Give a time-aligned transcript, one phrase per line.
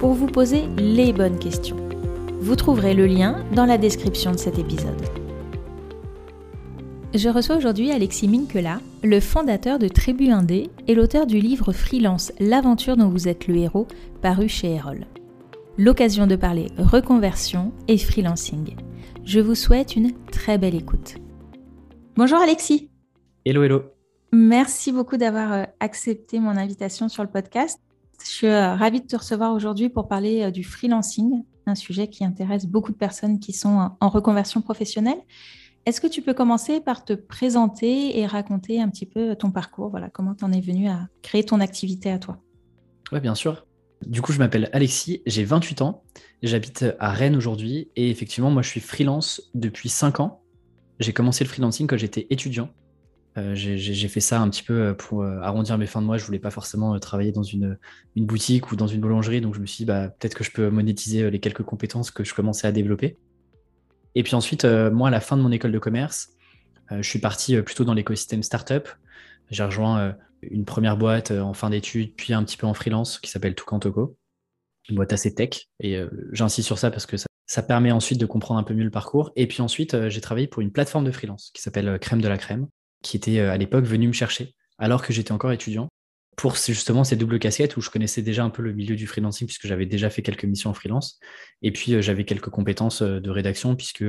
[0.00, 1.76] pour vous poser les bonnes questions.
[2.40, 4.98] Vous trouverez le lien dans la description de cet épisode.
[7.12, 12.32] Je reçois aujourd'hui Alexis Minkela, le fondateur de Tribu Indé et l'auteur du livre Freelance,
[12.40, 13.88] l'aventure dont vous êtes le héros,
[14.22, 15.04] paru chez Erol.
[15.76, 18.76] L'occasion de parler reconversion et freelancing.
[19.26, 21.16] Je vous souhaite une très belle écoute.
[22.16, 22.88] Bonjour Alexis.
[23.44, 23.82] Hello, hello.
[24.32, 27.78] Merci beaucoup d'avoir euh, accepté mon invitation sur le podcast.
[28.22, 32.08] Je suis euh, ravie de te recevoir aujourd'hui pour parler euh, du freelancing, un sujet
[32.08, 35.18] qui intéresse beaucoup de personnes qui sont en reconversion professionnelle.
[35.86, 39.88] Est-ce que tu peux commencer par te présenter et raconter un petit peu ton parcours?
[39.88, 42.38] Voilà, comment tu en es venu à créer ton activité à toi?
[43.12, 43.66] Oui, bien sûr.
[44.06, 46.02] Du coup, je m'appelle Alexis, j'ai 28 ans,
[46.42, 50.42] j'habite à Rennes aujourd'hui et effectivement, moi je suis freelance depuis 5 ans.
[51.00, 52.70] J'ai commencé le freelancing quand j'étais étudiant.
[53.38, 56.18] Euh, j'ai fait ça un petit peu euh, pour euh, arrondir mes fins de mois.
[56.18, 57.78] Je voulais pas forcément travailler dans une,
[58.16, 60.68] boutique ou dans une boulangerie, donc je me suis dit bah, peut-être que je peux
[60.70, 63.18] monétiser les quelques compétences que je commençais à développer.
[64.16, 66.30] Et puis ensuite, moi, à la fin de mon école de commerce,
[66.90, 68.88] je suis parti plutôt dans l'écosystème startup.
[69.50, 73.30] J'ai rejoint une première boîte en fin d'études, puis un petit peu en freelance qui
[73.30, 74.16] s'appelle Toucantoko,
[74.88, 75.68] une boîte assez tech.
[75.78, 77.16] Et j'insiste sur ça parce que
[77.46, 79.30] ça, permet ensuite de comprendre un peu mieux le parcours.
[79.36, 82.36] Et puis ensuite, j'ai travaillé pour une plateforme de freelance qui s'appelle Crème de la
[82.36, 82.66] Crème,
[83.02, 85.88] qui était euh, à l'époque venu me chercher alors que j'étais encore étudiant
[86.36, 89.46] pour justement ces doubles casquettes où je connaissais déjà un peu le milieu du freelancing
[89.46, 91.20] puisque j'avais déjà fait quelques missions en freelance.
[91.60, 94.04] Et puis euh, j'avais quelques compétences euh, de rédaction puisque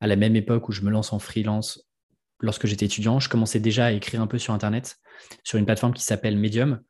[0.00, 1.88] à la même époque où je me lance en freelance
[2.40, 4.96] lorsque j'étais étudiant, je commençais déjà à écrire un peu sur internet
[5.42, 6.80] sur une plateforme qui s'appelle Medium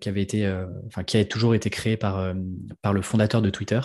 [0.00, 0.46] qui avait été
[0.88, 2.34] enfin qui a toujours été créée par
[2.82, 3.80] par le fondateur de Twitter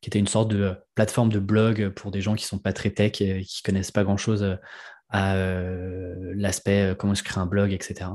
[0.00, 2.90] qui était une sorte de plateforme de blog pour des gens qui sont pas très
[2.90, 4.56] tech et qui connaissent pas grand chose
[5.08, 8.10] à euh, l'aspect euh, comment je crée un blog, etc.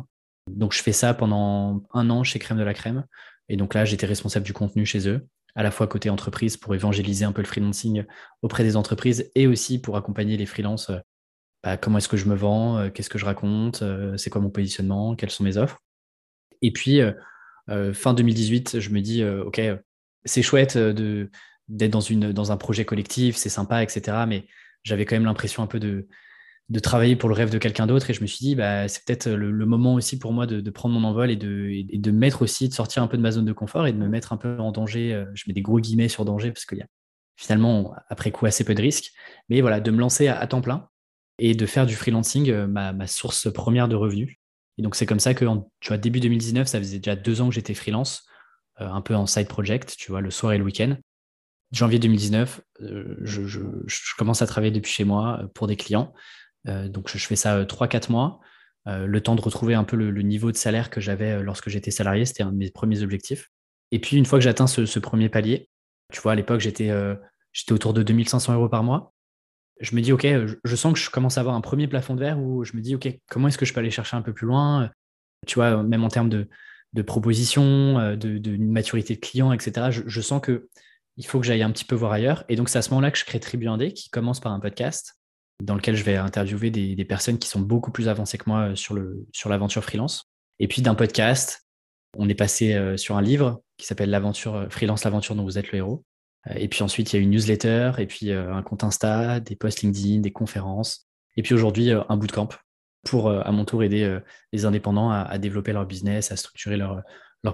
[0.48, 3.06] Donc je fais ça pendant un an chez Crème de la Crème.
[3.50, 6.76] Et donc là, j'étais responsable du contenu chez eux, à la fois côté entreprise pour
[6.76, 8.06] évangéliser un peu le freelancing
[8.42, 10.90] auprès des entreprises et aussi pour accompagner les freelances.
[10.90, 11.00] Euh,
[11.64, 13.84] bah, comment est-ce que je me vends, qu'est-ce que je raconte,
[14.18, 15.78] c'est quoi mon positionnement, quelles sont mes offres.
[16.64, 17.02] Et puis,
[17.94, 19.62] fin 2018, je me dis, OK,
[20.26, 24.24] c'est chouette d'être dans, dans un projet collectif, c'est sympa, etc.
[24.28, 24.48] Mais
[24.82, 26.08] j'avais quand même l'impression un peu de,
[26.72, 28.10] de travailler pour le rêve de quelqu'un d'autre.
[28.10, 30.98] Et je me suis dit, bah, c'est peut-être le, moment aussi pour moi de, prendre
[30.98, 33.52] mon envol et de, de mettre aussi, de sortir un peu de ma zone de
[33.52, 35.14] confort et de me mettre un peu en danger.
[35.14, 36.88] Euh, je mets des gros guillemets sur danger parce qu'il y a
[37.36, 39.12] finalement, après coup, assez peu de risques.
[39.50, 40.88] Mais voilà, de me lancer à, temps plein
[41.40, 44.38] et de faire du freelancing euh, ma, source première de revenus.
[44.78, 45.44] Et donc, c'est comme ça que,
[45.82, 48.26] tu vois, début 2019, ça faisait déjà deux ans que j'étais freelance,
[48.80, 50.96] euh, un peu en side project, tu vois, le soir et le week-end.
[51.74, 53.58] Janvier 2019, je,
[54.18, 56.14] commence à travailler depuis chez moi pour des clients.
[56.68, 58.40] Euh, donc je fais ça 3-4 euh, mois,
[58.88, 61.92] euh, le temps de retrouver un peu le, niveau de salaire que j'avais lorsque j'étais
[61.92, 63.50] salarié, c'était un de mes premiers objectifs.
[63.92, 65.70] Et puis une fois que j'atteins ce, premier palier,
[66.12, 66.92] tu vois, à l'époque j'étais
[67.72, 69.14] autour de 2500 euros par mois.
[69.80, 70.28] Je me dis, OK,
[70.64, 72.82] je, sens que je commence à avoir un premier plafond de verre où je me
[72.82, 74.92] dis, OK, comment est-ce que je peux aller chercher un peu plus loin?
[75.48, 76.48] Tu vois, même en termes de,
[76.94, 79.90] de propositions, de, maturité de client, etc.
[79.90, 80.70] Je, sens que
[81.18, 82.44] il faut que j'aille un petit peu voir ailleurs.
[82.48, 84.60] Et donc, c'est à ce moment-là que je crée Tribu Indé, qui commence par un
[84.60, 85.21] podcast
[85.66, 88.76] dans lequel je vais interviewer des, personnes qui sont beaucoup plus avancées que moi euh,
[88.76, 90.30] sur, l'aventure freelance.
[90.60, 91.68] Et puis d'un podcast,
[92.18, 95.58] on est passé euh, sur un livre qui s'appelle L'aventure euh, freelance, l'aventure dont vous
[95.58, 96.04] êtes le héros.
[96.56, 99.84] Et puis ensuite, il y a une newsletter, et puis un compte Insta, des posts
[99.84, 101.08] LinkedIn, des conférences.
[101.38, 102.50] Et puis aujourd'hui, un bootcamp
[103.04, 104.18] pour, à mon tour, aider
[104.52, 107.04] les indépendants à, développer leur business, à structurer leur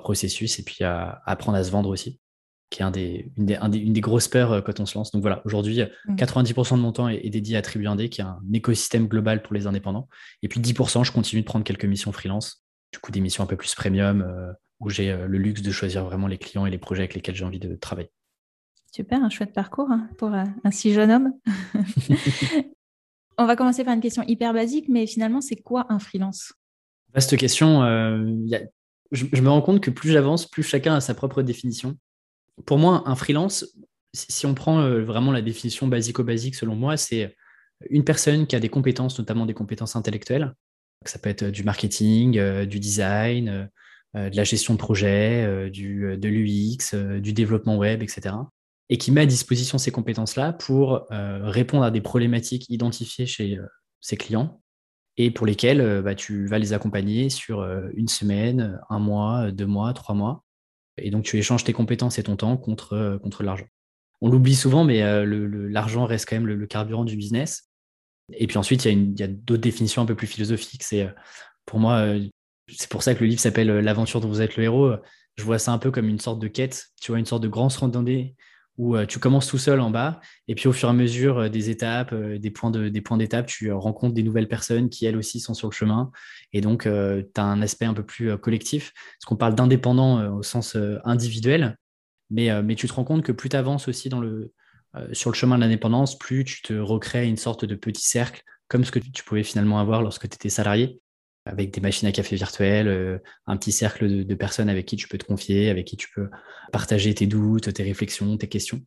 [0.02, 2.22] processus et puis à apprendre à se vendre aussi
[2.70, 5.12] qui est un des, une, des, une, des, grosses peurs euh, quand on se lance.
[5.12, 6.78] Donc voilà, aujourd'hui, 90% mmh.
[6.78, 9.68] de mon temps est, dédié à Tribu Indé, qui est un écosystème global pour les
[9.68, 10.08] indépendants.
[10.44, 13.48] Et puis 10%, je continue de prendre quelques missions freelance, du coup des missions un
[13.48, 16.70] peu plus premium, euh, où j'ai euh, le luxe de choisir vraiment les clients et
[16.70, 18.12] les projets avec lesquels j'ai envie de travailler.
[18.94, 21.34] Super, un chouette parcours hein, pour un si jeune homme.
[23.38, 26.54] On va commencer par une question hyper basique, mais finalement, c'est quoi un freelance?
[27.14, 27.82] Vaste question.
[29.12, 31.98] je, me rends compte que plus j'avance, plus chacun a sa propre définition
[32.66, 33.66] pour moi, un freelance,
[34.14, 37.36] si on prend euh, vraiment la définition basico-basique, selon moi, c'est
[37.90, 40.54] une personne qui a des compétences, notamment des compétences intellectuelles.
[41.06, 43.70] Ça peut être du marketing, euh, du design,
[44.16, 48.36] euh, de la gestion de projet, de l'UX, du développement web, etc.
[48.90, 53.60] et qui met à disposition ces compétences-là pour répondre à des problématiques identifiées chez
[54.00, 54.60] ses clients
[55.18, 57.62] et pour lesquelles bah, tu vas les accompagner sur
[57.94, 60.46] une semaine, un mois, deux mois, trois mois.
[60.98, 63.68] Et donc, tu échanges tes compétences et ton temps contre, contre l'argent.
[64.22, 67.70] On l'oublie souvent, mais l'argent reste quand même le, carburant du business.
[68.34, 70.84] Et puis ensuite, il y a, d'autres définitions un peu plus philosophiques.
[70.84, 71.08] C'est
[71.66, 72.16] pour moi,
[72.68, 74.92] c'est pour ça que le livre s'appelle L'aventure dont vous êtes le héros.
[75.36, 77.48] Je vois ça un peu comme une sorte de quête, tu vois, une sorte de
[77.48, 78.36] grand randonnée
[78.78, 81.70] où tu commences tout seul en bas, et puis au fur et à mesure des
[81.70, 85.54] étapes, des points des points d'étape, tu rencontres des nouvelles personnes qui elles aussi sont
[85.54, 86.12] sur le chemin,
[86.54, 90.44] et donc tu as un aspect un peu plus collectif, parce qu'on parle d'indépendant au
[90.44, 91.78] sens individuel,
[92.30, 94.10] mais, tu te rends compte que plus tu avances aussi
[95.12, 98.84] sur le chemin de l'indépendance, plus tu te recrées une sorte de petit cercle, comme
[98.84, 101.00] ce que tu pouvais finalement avoir lorsque tu étais salarié
[101.48, 105.08] avec des machines à café virtuelles, euh, un petit cercle de, personnes avec qui tu
[105.08, 106.30] peux te confier, avec qui tu peux
[106.72, 108.82] partager tes doutes, tes réflexions, tes questions.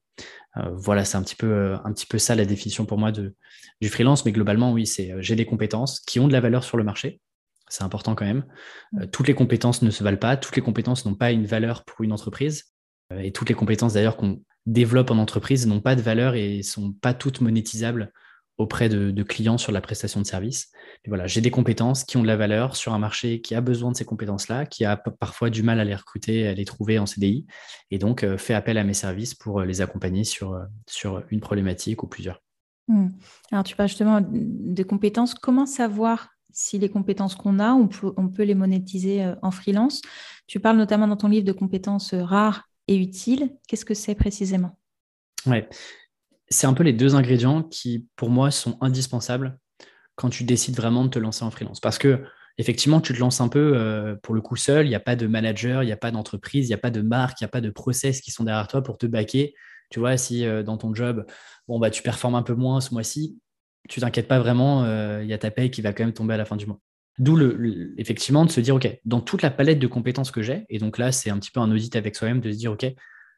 [0.56, 3.12] Euh, voilà, c'est un petit peu euh, un petit peu ça la définition pour moi
[3.12, 3.34] de,
[3.80, 6.76] du freelance, mais globalement oui, c'est j'ai des compétences qui ont de la valeur sur
[6.76, 7.20] le marché.
[7.68, 8.44] C'est important quand même.
[9.12, 12.02] toutes les compétences ne se valent pas, toutes les compétences n'ont pas une valeur pour
[12.02, 12.64] une entreprise,
[13.16, 16.92] et toutes les compétences d'ailleurs qu'on développe en entreprise n'ont pas de valeur et sont
[16.92, 18.12] pas toutes monétisables
[18.60, 20.70] auprès de, clients sur la prestation de service.
[21.06, 23.90] voilà, j'ai des compétences qui ont de la valeur sur un marché qui a besoin
[23.90, 27.06] de ces compétences-là, qui a parfois du mal à les recruter, à les trouver en
[27.06, 27.46] CDI,
[27.90, 31.22] et donc euh, fait appel à mes services pour euh, les accompagner sur, euh, sur
[31.30, 32.42] une problématique ou plusieurs.
[32.88, 33.08] Hmm.
[33.50, 35.32] Alors tu parles justement des compétences.
[35.32, 40.02] Comment savoir si les compétences qu'on a, on peut, on peut les monétiser en freelance?
[40.46, 43.56] Tu parles notamment dans ton livre de compétences rares et utiles.
[43.68, 44.76] Qu'est-ce que c'est précisément?
[45.46, 45.66] Ouais,
[46.50, 49.58] c'est un peu les deux ingrédients qui, pour moi, sont indispensables
[50.16, 51.80] quand tu décides vraiment de te lancer en freelance.
[51.80, 52.24] Parce que,
[52.58, 55.16] effectivement, tu te lances un peu euh, pour le coup seul, il n'y a pas
[55.16, 57.46] de manager, il n'y a pas d'entreprise, il n'y a pas de marque, il n'y
[57.46, 59.54] a pas de process qui sont derrière toi pour te baquer.
[59.90, 61.24] Tu vois, si euh, dans ton job,
[61.68, 63.38] bon, bah, tu performes un peu moins ce mois-ci,
[63.88, 66.34] tu t'inquiètes pas vraiment, euh, il y a ta paye qui va quand même tomber
[66.34, 66.80] à la fin du mois.
[67.18, 67.38] D'où
[67.98, 70.96] effectivement de se dire, OK, dans toute la palette de compétences que j'ai, et donc
[70.96, 72.86] là, c'est un petit peu un audit avec soi-même de se dire, OK,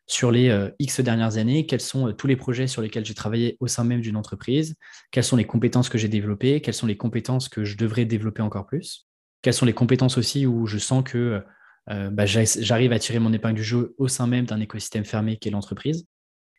[0.07, 3.15] sur les euh, X dernières années, quels sont euh, tous les projets sur lesquels j'ai
[3.15, 4.77] travaillé au sein même d'une entreprise,
[5.11, 8.43] quelles sont les compétences que j'ai développées, quelles sont les compétences que je devrais développer
[8.43, 9.09] encore plus,
[9.43, 11.43] quelles sont les compétences aussi où je sens que
[11.91, 15.37] euh, bah, j'arrive à tirer mon épingle du jeu au sein même d'un écosystème fermé
[15.37, 16.07] qui est l'entreprise.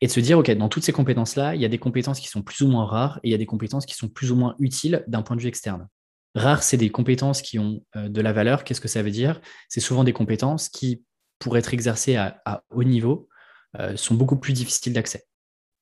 [0.02, 2.28] Et de se dire, OK, dans toutes ces compétences-là, il y a des compétences qui
[2.28, 4.36] sont plus ou moins rares et il y a des compétences qui sont plus ou
[4.36, 5.88] moins utiles d'un point de vue externe.
[6.36, 8.66] Rares, c'est des compétences qui ont de la valeur.
[8.66, 9.40] Qu'est-ce que ça veut dire?
[9.70, 11.04] C'est souvent des compétences qui,
[11.40, 13.30] pour être exercées à haut niveau,
[13.80, 15.26] euh, sont beaucoup plus difficiles d'accès.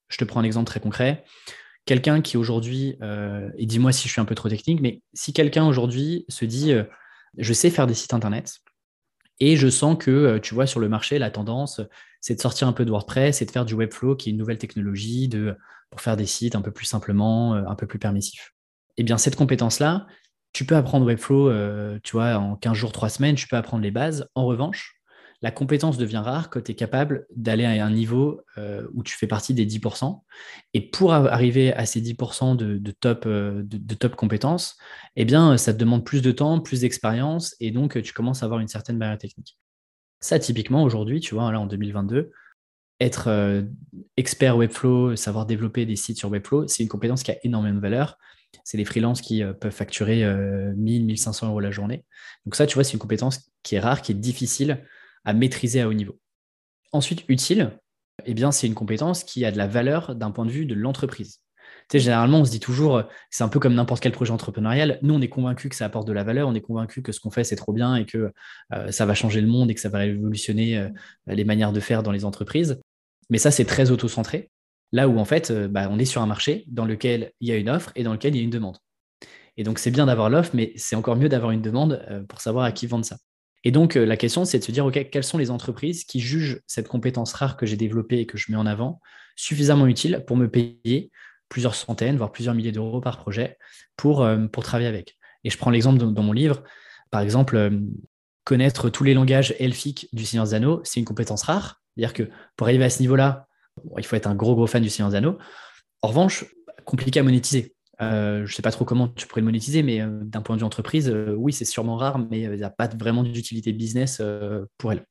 [0.10, 1.26] Je te prends un exemple très concret.
[1.86, 5.34] Quelqu'un qui aujourd'hui, euh, et dis-moi si je suis un peu trop technique, mais si
[5.34, 6.84] quelqu'un aujourd'hui se dit, euh,
[7.38, 8.60] je sais faire des sites Internet,
[9.40, 11.82] et je sens que, tu vois, sur le marché, la tendance,
[12.20, 14.38] c'est de sortir un peu de WordPress et de faire du Webflow, qui est une
[14.38, 15.28] nouvelle technologie
[15.90, 18.54] pour faire des sites un peu plus simplement, un peu plus permissifs.
[18.98, 20.06] Eh bien, cette compétence-là,
[20.54, 21.52] tu peux apprendre Webflow,
[22.02, 24.30] tu vois, en 15 jours, 3 semaines, tu peux apprendre les bases.
[24.36, 25.01] En revanche,
[25.42, 29.16] la compétence devient rare quand tu es capable d'aller à un niveau euh, où tu
[29.18, 30.22] fais partie des 10%.
[30.74, 34.78] Et pour arriver à ces 10% de, top, euh, de, top compétences,
[35.16, 38.46] eh bien, ça te demande plus de temps, plus d'expérience, et donc tu commences à
[38.46, 39.58] avoir une certaine barrière technique.
[40.20, 42.32] Ça, typiquement, aujourd'hui, tu vois, là, en 2022,
[43.00, 43.64] être euh,
[44.18, 47.82] expert Webflow, savoir développer des sites sur Webflow, c'est une compétence qui a énormément de
[47.82, 48.20] valeur.
[48.64, 50.26] C'est les freelances qui peuvent facturer
[50.76, 52.04] 1000, 1500 euros la journée.
[52.46, 54.84] Donc ça, tu vois, c'est une compétence qui est rare, qui est difficile
[55.26, 56.20] à maîtriser à haut niveau.
[56.92, 57.72] Ensuite, utile,
[58.26, 60.76] eh bien, c'est une compétence qui a de la valeur d'un point de vue de
[60.76, 61.40] l'entreprise.
[61.90, 65.00] Tu généralement, on se dit toujours, c'est un peu comme n'importe quel projet entrepreneurial.
[65.02, 67.20] Nous, on est convaincu que ça apporte de la valeur, on est convaincu que ce
[67.20, 68.32] qu'on fait, c'est trop bien et que
[68.74, 70.90] euh, ça va changer le monde et que ça va révolutionner euh,
[71.28, 72.80] les manières de faire dans les entreprises.
[73.30, 74.50] Mais ça, c'est très auto-centré.
[74.92, 77.52] Là où, en fait, euh, bah, on est sur un marché dans lequel il y
[77.52, 78.78] a une offre et dans lequel il y a une demande.
[79.58, 82.64] Et donc, c'est bien d'avoir l'offre, mais c'est encore mieux d'avoir une demande pour savoir
[82.64, 83.18] à qui vendre ça.
[83.64, 86.20] Et donc, euh, la question, c'est de se dire, OK, quelles sont les entreprises qui
[86.20, 89.00] jugent cette compétence rare que j'ai développée et que je mets en avant
[89.36, 91.12] suffisamment utile pour me payer
[91.50, 93.58] plusieurs centaines, voire plusieurs milliers d'euros par projet
[93.98, 95.18] pour, euh, travailler avec.
[95.44, 96.64] Et je prends l'exemple dans, mon livre,
[97.12, 97.80] par exemple, euh,
[98.44, 101.82] connaître tous les langages elfiques du Seigneur des c'est une compétence rare.
[101.96, 103.48] C'est-à-dire que pour arriver à ce niveau-là,
[103.98, 105.38] il faut être un gros, gros fan du Seigneur des.
[106.02, 106.46] En revanche,
[106.86, 107.76] compliqué à monétiser.
[108.02, 110.56] Euh, je ne sais pas trop comment tu pourrais le monétiser, mais euh, d'un point
[110.56, 113.74] de vue entreprise, euh, oui, c'est sûrement rare, mais il n'y a pas vraiment d'utilité
[113.74, 114.22] business
[114.78, 115.06] pour elle.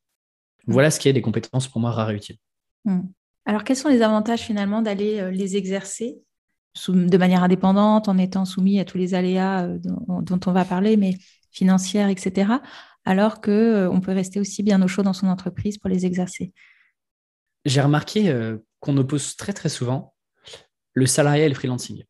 [0.67, 0.73] Mm.
[0.73, 2.37] Voilà ce qui est des compétences pour moi rares et utiles.
[2.85, 3.01] Mm.
[3.45, 6.21] Alors, quels sont les avantages finalement d'aller les exercer
[6.87, 11.15] de manière indépendante, en étant soumis à tous les aléas dont, on va parler, mais
[11.51, 12.53] financières, etc.,
[13.03, 16.53] alors qu'on peut rester aussi bien au chaud dans son entreprise pour les exercer?
[17.65, 18.33] J'ai remarqué
[18.79, 20.13] qu'on oppose très très souvent
[20.93, 22.03] le salariat et le freelancing.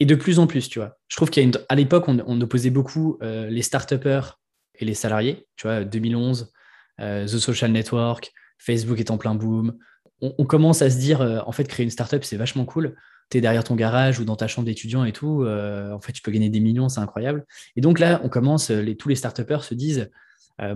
[0.00, 0.96] Et de plus en plus, tu vois.
[1.08, 1.42] Je trouve qu'à
[1.74, 4.40] l'époque, on, opposait beaucoup euh, les start-upers
[4.74, 5.46] et les salariés.
[5.56, 6.52] Tu vois, 2011,
[7.00, 9.76] euh, The Social Network, Facebook est en plein boom.
[10.20, 12.96] On, commence à se dire, euh, en fait, créer une start-up, c'est vachement cool.
[13.30, 15.46] Tu es derrière ton garage ou dans ta chambre d'étudiant et tout.
[15.46, 17.46] en fait, tu peux gagner des millions, c'est incroyable.
[17.76, 20.10] Et donc là, on commence, tous les start-upers se disent,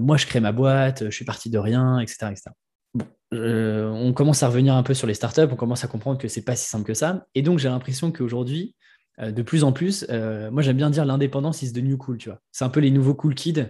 [0.00, 2.32] moi, je crée ma boîte, je suis parti de rien, etc.
[3.32, 6.44] on commence à revenir un peu sur les startups, on commence à comprendre que c'est
[6.44, 7.26] pas si simple que ça.
[7.34, 8.74] Et donc, j'ai l'impression qu'aujourd'hui,
[9.18, 12.28] de plus en plus, euh, moi j'aime bien dire l'indépendance is the new cool, tu
[12.28, 12.40] vois.
[12.52, 13.66] C'est un peu les nouveaux cool kids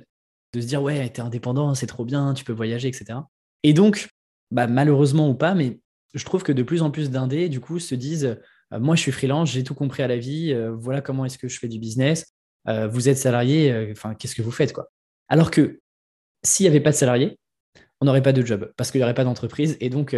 [0.52, 3.20] de se dire ouais, t'es indépendant, c'est trop bien, tu peux voyager, etc.
[3.62, 4.08] Et donc,
[4.50, 5.80] bah, malheureusement ou pas, mais
[6.14, 8.36] je trouve que de plus en plus d'indés, du coup, se disent
[8.72, 11.48] euh, moi je suis freelance, j'ai tout compris à la vie, voilà comment est-ce que
[11.48, 12.34] je fais du business,
[12.66, 14.90] vous êtes salarié, enfin, qu'est-ce que vous faites, quoi.
[15.28, 15.80] Alors que
[16.42, 17.38] s'il n'y avait pas de salarié,
[18.02, 19.78] on n'aurait pas de job parce qu'il n'y aurait pas d'entreprise.
[19.80, 20.14] Et donc,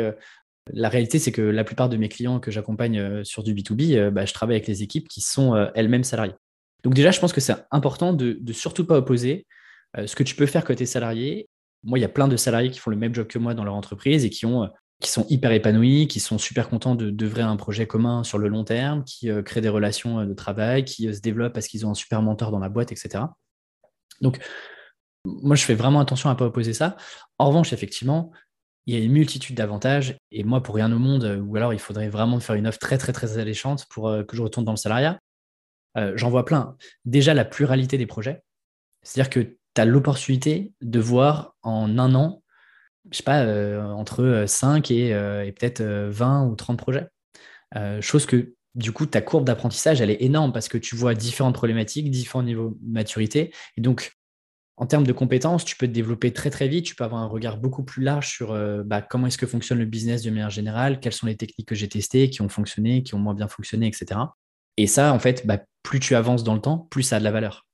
[0.72, 3.96] la réalité, c'est que la plupart de mes clients que j'accompagne euh, sur du B2B,
[3.96, 6.34] euh, bah, je travaille avec les équipes qui sont euh, elles-mêmes salariées.
[6.84, 9.46] Donc déjà, je pense que c'est important de, de surtout pas opposer
[10.06, 11.48] ce que tu peux faire côté salarié.
[11.82, 13.64] Moi, il y a plein de salariés qui font le même job que moi dans
[13.64, 17.42] leur entreprise et qui, ont, qui sont hyper épanouis, qui sont super contents de d'œuvrer
[17.42, 21.20] un projet commun sur le long terme, qui créent des relations de travail, qui se
[21.20, 23.24] développent parce qu'ils ont un super mentor dans la boîte, etc.
[24.22, 24.38] Donc,
[25.24, 26.96] moi, je fais vraiment attention à ne pas opposer ça.
[27.36, 28.30] En revanche, effectivement,
[28.90, 30.18] il y a une multitude d'avantages.
[30.32, 32.80] Et moi, pour rien au monde, euh, ou alors il faudrait vraiment faire une offre
[32.80, 35.20] très, très, très alléchante pour euh, que je retourne dans le salariat.
[35.96, 36.76] Euh, j'en vois plein.
[37.04, 38.42] Déjà, la pluralité des projets.
[39.02, 42.42] C'est-à-dire que tu as l'opportunité de voir en un an,
[43.12, 43.44] je sais pas,
[43.94, 47.08] entre 5 et, et peut-être 20 ou 30 projets.
[48.00, 51.54] chose que, du coup, ta courbe d'apprentissage, elle est énorme parce que tu vois différentes
[51.54, 53.54] problématiques, différents niveaux de maturité.
[53.76, 54.19] Et donc,
[54.80, 57.26] en termes de compétences, tu peux te développer très très vite, tu peux avoir un
[57.26, 60.48] regard beaucoup plus large sur euh, bah, comment est-ce que fonctionne le business de manière
[60.48, 63.46] générale, quelles sont les techniques que j'ai testées, qui ont fonctionné, qui ont moins bien
[63.46, 64.18] fonctionné, etc.
[64.78, 67.24] Et ça, en fait, bah, plus tu avances dans le temps, plus ça a de
[67.24, 67.66] la valeur.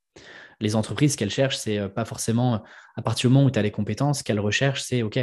[0.60, 2.64] Les entreprises, ce qu'elles cherchent, c'est euh, pas forcément
[2.96, 5.20] à partir du moment où tu as les compétences, ce qu'elles recherchent, c'est OK,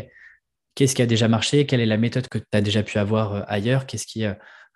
[0.75, 3.33] qu'est-ce qui a déjà marché, quelle est la méthode que tu as déjà pu avoir
[3.33, 4.23] euh, ailleurs, qu'est-ce qui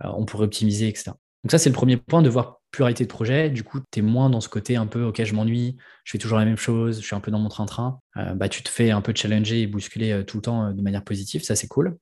[0.03, 1.11] on pourrait optimiser, etc.
[1.45, 3.49] Donc ça, c'est le premier point de voir pluralité de projets.
[3.49, 6.17] Du coup, tu es moins dans ce côté un peu, OK, je m'ennuie, je fais
[6.17, 7.99] toujours la même chose, je suis un peu dans mon train-train.
[8.17, 10.73] Euh, bah, tu te fais un peu challenger et bousculer euh, tout le temps euh,
[10.73, 11.43] de manière positive.
[11.43, 11.97] Ça, c'est cool.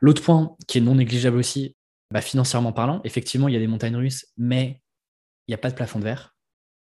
[0.00, 1.76] L'autre point qui est non négligeable aussi,
[2.10, 4.80] bah, financièrement parlant, effectivement, il y a des montagnes russes, mais
[5.46, 6.34] il n'y a pas de plafond de verre.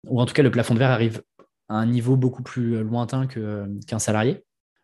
[0.07, 1.21] Ou en tout cas, le plafond de verre arrive
[1.67, 4.43] à un niveau beaucoup plus lointain qu'un salarié.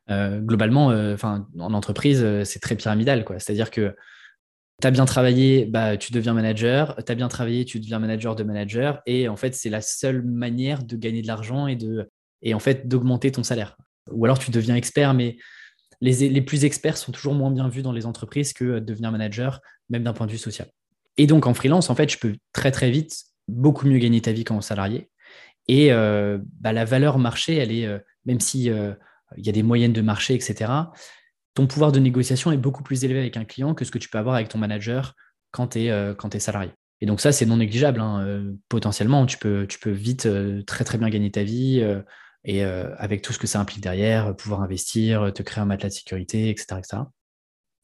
[0.10, 3.26] globalement, en entreprise, c'est très pyramidal.
[3.40, 3.96] C'est-à-dire que
[4.82, 6.96] tu as bien travaillé, bah, tu deviens manager.
[7.05, 9.01] Tu as bien travaillé, tu deviens manager de manager.
[9.05, 12.10] Et en fait, c'est la seule manière de gagner de l'argent et, de,
[12.41, 13.77] et en fait d'augmenter ton salaire.
[14.12, 15.38] Ou alors tu deviens expert, mais
[16.01, 19.62] les, les, plus experts sont toujours moins bien vus dans les entreprises que devenir manager,
[19.89, 20.67] même d'un point de vue social.
[21.17, 24.32] Et donc en freelance, en fait, je peux très très vite beaucoup mieux gagner ta
[24.32, 25.10] vie qu'en salarié.
[25.67, 28.94] Et euh, bah, la valeur marché, elle est, euh, même si euh,
[29.38, 30.72] il y a des moyennes de marché, etc.,
[31.56, 34.10] ton pouvoir de négociation est beaucoup plus élevé avec un client que ce que tu
[34.10, 35.16] peux avoir avec ton manager
[35.52, 36.72] quand tu es, euh, salarié.
[37.02, 38.02] Et donc ça, c'est non négligeable.
[38.02, 38.24] Hein.
[38.26, 41.84] Euh, potentiellement, tu peux, tu peux vite euh, très très bien gagner ta vie
[42.48, 45.96] et avec tout ce que ça implique derrière, pouvoir investir, te créer un matelas de
[45.96, 46.78] sécurité, etc.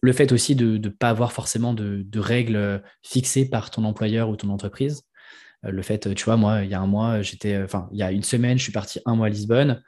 [0.04, 4.30] Le fait aussi de ne pas avoir forcément de, de, règles fixées par ton employeur
[4.30, 5.02] ou ton entreprise.
[5.64, 8.12] Le fait, tu vois, moi, il y a un mois, j'étais, enfin, il y a
[8.12, 9.82] une semaine, je suis parti un mois à Lisbonne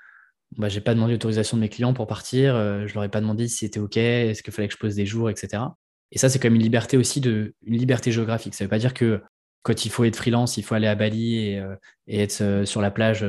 [0.57, 3.21] bah, j'ai pas demandé l'autorisation de mes clients pour partir, euh, je leur ai pas
[3.21, 5.63] demandé si c'était OK, est-ce qu'il fallait que je pose des jours, etc.
[6.11, 8.53] Et ça, c'est comme une liberté aussi, de, une liberté géographique.
[8.53, 9.21] Ça veut pas dire que
[9.63, 11.75] quand il faut être freelance, il faut aller à Bali et, euh,
[12.07, 13.25] être euh, sur la plage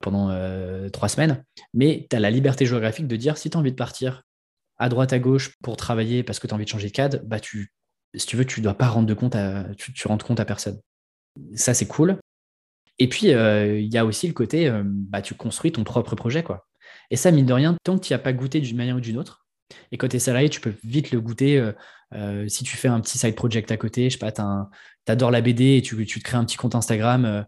[0.00, 0.28] pendant
[0.90, 1.42] trois semaines.
[1.72, 4.22] Mais tu as la liberté géographique de dire si tu as envie de partir
[4.76, 7.20] à droite, à gauche pour travailler parce que tu as envie de changer de cadre,
[7.24, 7.72] bah tu,
[8.14, 9.36] si tu veux, tu dois pas rendre de compte
[9.78, 10.78] tu rends compte à personne.
[11.54, 12.18] Ça, c'est cool.
[12.98, 16.14] Et puis, euh, il y a aussi le côté, euh, bah, tu construis ton propre
[16.14, 16.42] projet.
[16.42, 16.66] quoi.
[17.10, 19.00] Et ça, mine de rien, tant que tu n'y as pas goûté d'une manière ou
[19.00, 19.46] d'une autre,
[19.90, 21.72] et quand tu es salarié, tu peux vite le goûter.
[22.14, 24.42] Euh, si tu fais un petit side project à côté, je sais pas, tu
[25.08, 27.44] adores la BD et tu, tu, te crées un petit compte Instagram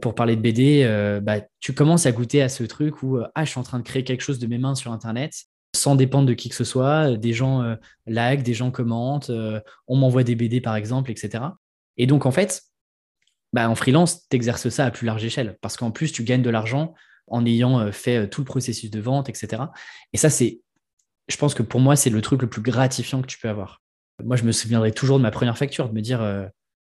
[0.00, 3.50] pour parler de BD, bah, tu commences à goûter à ce truc où ah, je
[3.50, 5.34] suis en train de créer quelque chose de mes mains sur Internet
[5.76, 7.16] sans dépendre de qui que ce soit.
[7.16, 7.76] Des gens
[8.06, 9.30] like, des gens commentent,
[9.86, 11.44] on m'envoie des BD par exemple, etc.
[11.98, 12.62] Et donc, en fait,
[13.52, 16.42] bah, en freelance, tu exerces ça à plus large échelle parce qu'en plus, tu gagnes
[16.42, 16.94] de l'argent
[17.26, 19.62] en ayant euh, fait euh, tout le processus de vente, etc.
[20.12, 20.60] Et ça, c'est,
[21.28, 23.82] je pense que pour moi, c'est le truc le plus gratifiant que tu peux avoir.
[24.22, 26.46] Moi, je me souviendrai toujours de ma première facture, de me dire, euh,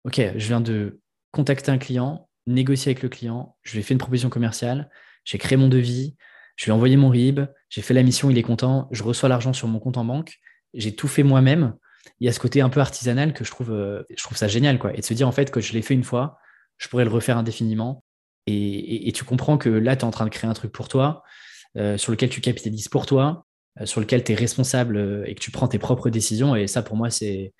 [0.04, 1.00] OK, je viens de
[1.32, 4.90] contacter un client, négocier avec le client, je lui ai fait une proposition commerciale,
[5.24, 6.16] j'ai créé mon devis,
[6.56, 9.28] je lui ai envoyé mon RIB, j'ai fait la mission, il est content, je reçois
[9.28, 10.38] l'argent sur mon compte en banque,
[10.74, 11.74] j'ai tout fait moi-même.
[12.20, 14.78] il y a ce côté un peu artisanal que je trouve, je trouve ça génial,
[14.78, 14.92] quoi.
[14.94, 16.38] Et de se dire, en fait, que je l'ai fait une fois,
[16.78, 18.02] je pourrais le refaire indéfiniment.
[18.46, 21.22] Et, tu comprends que là, tu es en train de créer un truc pour toi,
[21.96, 23.46] sur lequel tu capitalises pour toi,
[23.84, 26.54] sur lequel tu es responsable et que tu prends tes propres décisions.
[26.54, 27.54] Et ça, pour moi, c'est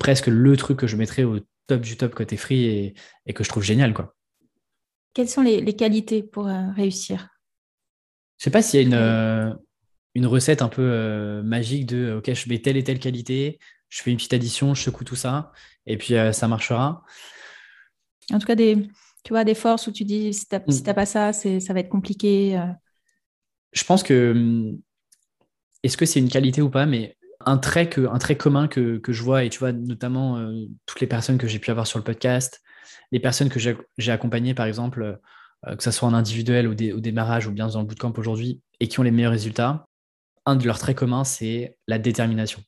[0.00, 2.94] presque le truc que je mettrais au top du top côté free et,
[3.26, 4.16] et que je trouve génial, quoi.
[5.16, 7.28] Quelles sont les, qualités pour euh, réussir?
[8.36, 9.50] Je sais pas s'il y a une, euh,
[10.14, 13.58] une recette un peu euh, magique de OK, je mets telle et telle qualité,
[13.88, 15.52] je fais une petite addition, je secoue tout ça,
[15.86, 17.02] et puis ça marchera.
[18.32, 18.76] En tout cas, des,
[19.24, 20.94] tu vois, des forces où tu dis si tu n'as mm.
[20.94, 22.60] pas ça, ça va être compliqué.
[23.72, 24.32] Je pense que.
[24.32, 24.80] Hum,
[25.82, 28.98] est-ce que c'est une qualité ou pas Mais un trait, que, un trait commun que,
[28.98, 30.50] que je vois, et tu vois, notamment
[30.86, 32.60] toutes les personnes que j'ai pu avoir sur le podcast,
[33.12, 35.20] les personnes que j'ai accompagnées, par exemple,
[35.66, 38.60] euh, que ce soit en individuel ou au démarrage ou bien dans le bootcamp aujourd'hui,
[38.80, 39.86] et qui ont les meilleurs résultats,
[40.44, 42.62] un de leurs traits communs, c'est la détermination.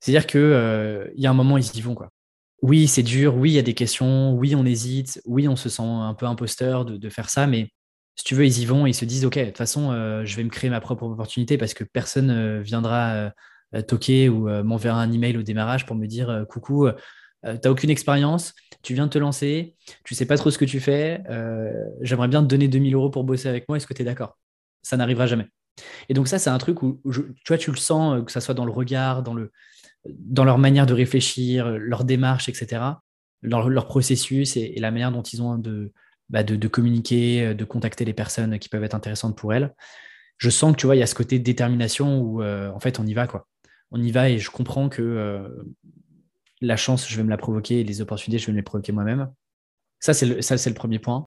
[0.00, 1.94] C'est-à-dire qu'il euh, y a un moment, ils y vont.
[1.94, 2.10] Quoi.
[2.64, 5.68] Oui, c'est dur, oui, il y a des questions, oui, on hésite, oui, on se
[5.68, 7.68] sent un peu imposteur de, faire ça, mais
[8.16, 10.34] si tu veux, ils y vont ils se disent, OK, de toute façon, euh, je
[10.34, 13.32] vais me créer ma propre opportunité parce que personne viendra
[13.86, 16.88] toquer ou m'enverra un email au démarrage pour me dire, coucou,
[17.44, 20.64] tu n'as aucune expérience, tu viens de te lancer, tu sais pas trop ce que
[20.64, 23.94] tu fais, euh, j'aimerais bien te donner 2000 euros pour bosser avec moi, est-ce que
[23.94, 24.38] tu es d'accord?
[24.82, 25.48] Ça n'arrivera jamais.
[26.08, 28.40] Et donc ça, c'est un truc où, tu vois, tu le sens, euh, que ça
[28.40, 29.50] soit dans le regard, dans, le,
[30.08, 32.82] dans leur manière de réfléchir, leur démarche, etc.,
[33.42, 35.62] leur, processus et, la manière dont ils ont
[36.30, 39.74] bah, de, de, communiquer, euh, de contacter les personnes qui peuvent être intéressantes pour elles.
[40.38, 43.06] Je sens que tu vois, il y a ce côté détermination où en fait on
[43.06, 43.46] y va quoi.
[43.92, 45.48] On y va et je comprends que
[46.60, 48.92] la chance, je vais me la provoquer et les opportunités, je vais me les provoquer
[48.92, 49.30] moi-même.
[50.00, 51.26] Ça, c'est le, le premier point.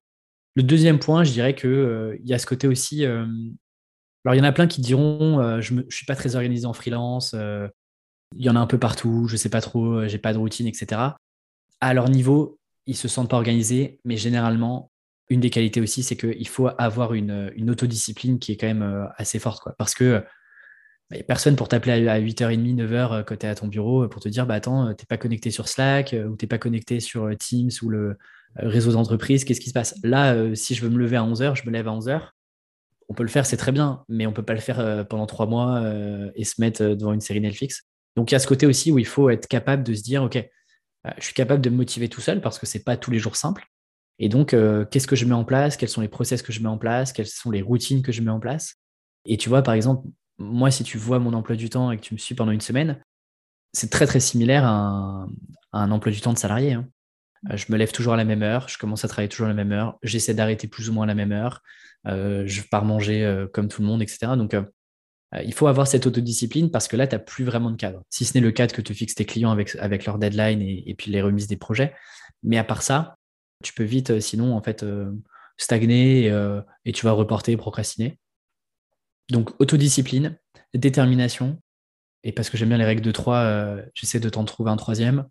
[0.55, 3.05] Le deuxième point, je dirais qu'il euh, y a ce côté aussi.
[3.05, 3.25] Euh,
[4.25, 6.65] alors, il y en a plein qui diront euh, Je ne suis pas très organisé
[6.65, 7.35] en freelance,
[8.35, 10.37] il y en a un peu partout, je ne sais pas trop, j'ai pas de
[10.37, 11.01] routine, etc.
[11.81, 14.91] À leur niveau, ils se sentent pas organisés, mais généralement,
[15.29, 19.09] une des qualités aussi, c'est qu'il faut avoir une, une, autodiscipline qui est quand même
[19.17, 19.69] assez forte.
[19.77, 20.23] Parce que
[21.15, 24.09] n'y a personne pour t'appeler à 8h30, 9h quand tu es à ton bureau euh,
[24.09, 26.45] pour te dire bah attends, euh, tu n'es pas connecté sur Slack euh, ou tu
[26.45, 28.17] n'es pas connecté sur Teams ou le
[28.55, 29.95] réseau d'entreprise, qu'est-ce qui se passe?
[30.03, 32.29] Là, si je veux me lever à 11h, je me lève à 11h.
[33.07, 35.27] On peut le faire, c'est très bien, mais on ne peut pas le faire pendant
[35.27, 35.83] trois mois
[36.33, 37.83] et se mettre devant une série Netflix.
[38.17, 40.23] Donc il y a ce côté aussi où il faut être capable de se dire
[40.23, 40.43] ok,
[41.17, 43.19] je suis capable de me motiver tout seul parce que ce n'est pas tous les
[43.19, 43.65] jours simple.
[44.19, 44.49] Et donc,
[44.91, 45.77] qu'est-ce que je mets en place?
[45.77, 47.13] Quels sont les process que je mets en place?
[47.13, 48.75] Quelles sont les routines que je mets en place?
[49.23, 52.01] Et tu vois, par exemple, moi, si tu vois mon emploi du temps et que
[52.01, 53.01] tu me suis pendant une semaine,
[53.73, 55.27] c'est très très similaire à
[55.73, 56.73] un, emploi du temps de salarié.
[56.73, 56.87] Hein.
[57.51, 59.49] Euh, je me lève toujours à la même heure, je commence à travailler toujours à
[59.49, 61.61] la même heure, j'essaie d'arrêter plus ou moins à la même heure,
[62.07, 64.35] euh, je pars manger euh, comme tout le monde, etc.
[64.37, 64.55] Donc,
[65.43, 68.01] il faut avoir cette autodiscipline parce que là, tu n'as plus vraiment de cadre.
[68.09, 70.95] Si ce n'est le cadre que te fixent tes clients avec, avec leur deadline et,
[70.97, 71.93] puis les remises des projets.
[72.43, 73.17] Mais à part ça,
[73.63, 74.85] tu peux vite, sinon, en fait,
[75.57, 76.27] stagner
[76.85, 78.17] et, tu vas reporter, procrastiner.
[79.29, 80.37] Donc, autodiscipline,
[80.73, 81.59] détermination.
[82.23, 84.77] Et parce que j'aime bien les règles de trois, euh, j'essaie de t'en trouver un
[84.77, 85.27] troisième.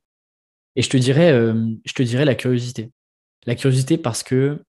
[0.76, 2.92] Et je te dirais, euh, je te dirais la curiosité.
[3.46, 4.62] La curiosité parce que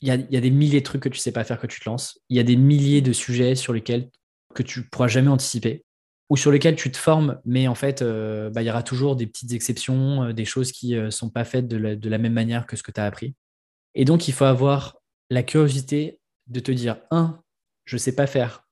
[0.00, 1.88] il y a, des milliers de trucs que tu sais pas faire que tu te
[1.88, 2.20] lances.
[2.28, 4.10] Il y a des milliers de sujets sur lesquels
[4.54, 5.84] que tu pourras jamais anticiper
[6.30, 9.14] ou sur lesquels tu te formes, mais en fait, euh, bah, il y aura toujours
[9.14, 12.76] des petites exceptions, des choses qui ne sont pas faites de la, même manière que
[12.76, 13.34] ce que tu as appris.
[13.94, 14.96] Et donc, il faut avoir
[15.30, 17.40] la curiosité de te dire, un,
[17.84, 18.66] je ne sais pas faire,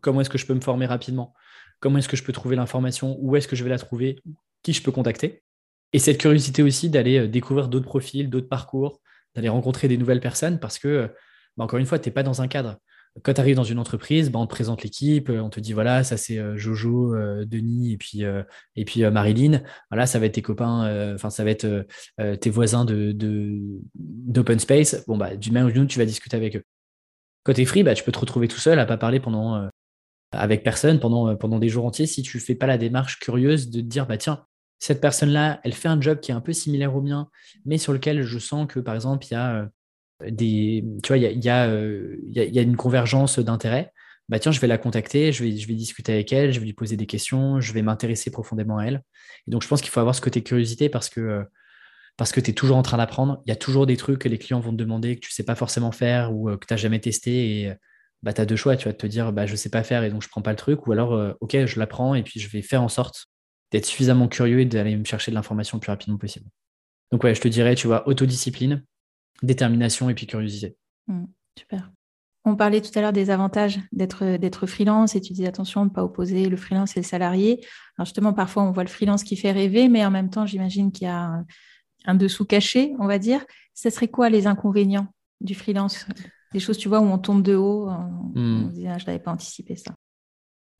[0.00, 1.34] comment est-ce que je peux me former rapidement?
[1.80, 3.16] Comment est-ce que je peux trouver l'information?
[3.20, 4.20] Où est-ce que je vais la trouver?
[4.62, 5.42] Qui je peux contacter?
[5.92, 9.00] Et cette curiosité aussi d'aller euh, découvrir d'autres profils, d'autres parcours,
[9.34, 11.08] d'aller rencontrer des nouvelles personnes parce que, euh,
[11.56, 12.76] bah, encore une fois, tu n'es pas dans un cadre.
[13.22, 15.72] Quand tu arrives dans une entreprise, bah, on te présente l'équipe, euh, on te dit
[15.72, 18.22] voilà, ça c'est Jojo, Denis et puis,
[18.76, 19.62] et puis Marilyn.
[19.90, 21.86] Voilà, ça va être tes copains, enfin, ça va être
[22.40, 25.04] tes voisins d'open de, space.
[25.06, 26.62] Bon, bah, du même ou tu vas discuter avec eux.
[27.42, 29.68] Quand free, bah, tu peux te retrouver tout seul à pas parler pendant, euh,
[30.32, 33.70] avec personne pendant, euh, pendant des jours entiers si tu fais pas la démarche curieuse
[33.70, 34.44] de te dire bah tiens,
[34.78, 37.28] cette personne-là, elle fait un job qui est un peu similaire au mien,
[37.64, 39.66] mais sur lequel je sens que par exemple, il y a euh,
[40.20, 43.92] Tu vois, il y a, une convergence d'intérêts.
[44.28, 46.96] Bah tiens, je vais la contacter, je vais, discuter avec elle, je vais lui poser
[46.96, 49.02] des questions, je vais m'intéresser profondément à elle.
[49.48, 51.44] Et donc, je pense qu'il faut avoir ce côté curiosité parce que
[52.20, 53.42] parce que tu es toujours en train d'apprendre.
[53.46, 55.32] Il y a toujours des trucs que les clients vont te demander que tu ne
[55.32, 57.60] sais pas forcément faire ou euh, que tu n'as jamais testé.
[57.60, 57.74] Et euh,
[58.22, 58.76] bah, tu as deux choix.
[58.76, 60.42] Tu vas te dire, bah, je ne sais pas faire et donc je ne prends
[60.42, 60.86] pas le truc.
[60.86, 63.28] Ou alors, euh, OK, je l'apprends et puis je vais faire en sorte
[63.72, 66.44] d'être suffisamment curieux et d'aller me chercher de l'information le plus rapidement possible.
[67.10, 68.84] Donc, ouais, je te dirais, tu vois, autodiscipline,
[69.42, 70.76] détermination et puis curiosité.
[71.06, 71.24] Mmh,
[71.58, 71.90] super.
[72.44, 75.94] On parlait tout à l'heure des avantages d'être, freelance et tu disais attention de ne
[75.94, 77.64] pas opposer le freelance et le salarié.
[77.98, 80.90] Alors justement, parfois on voit le freelance qui fait rêver, mais en même temps, j'imagine
[80.90, 81.44] qu'il y a
[82.06, 83.44] un, dessous caché, on va dire.
[83.74, 85.08] Ce serait quoi les inconvénients
[85.42, 86.06] du freelance?
[86.52, 88.72] Des choses, tu vois, où on tombe de haut, on, hmm.
[88.72, 89.94] dit ah, je n'avais pas anticipé ça.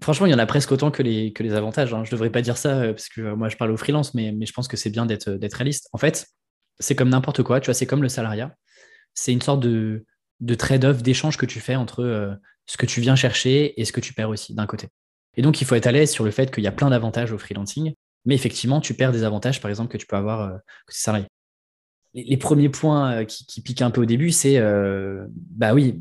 [0.02, 1.92] Franchement, il y en a presque autant que les, que les avantages.
[1.92, 2.04] Hein.
[2.04, 4.14] Je ne devrais pas dire ça euh, parce que euh, moi, je parle au freelance,
[4.14, 5.90] mais, mais je pense que c'est bien d'être réaliste.
[5.92, 6.26] En fait,
[6.80, 8.56] c'est comme n'importe quoi, tu vois, c'est comme le salariat.
[9.14, 10.04] C'est une sorte de,
[10.40, 12.34] de trade-off, d'échange que tu fais entre euh,
[12.66, 14.88] ce que tu viens chercher et ce que tu perds aussi d'un côté.
[15.36, 17.32] Et donc, il faut être à l'aise sur le fait qu'il y a plein d'avantages
[17.32, 20.56] au freelancing, mais effectivement, tu perds des avantages, par exemple, que tu peux avoir euh,
[20.90, 21.26] tu salarié.
[22.14, 24.60] Les, premiers points euh, qui, piquent un peu au début, c'est,
[25.30, 26.00] bah oui,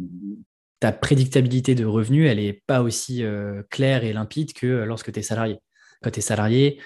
[0.79, 3.23] ta prédictabilité de revenus, elle n'est pas aussi
[3.69, 5.59] claire et limpide que lorsque tu es salarié.
[6.01, 6.79] Quand tu es salarié,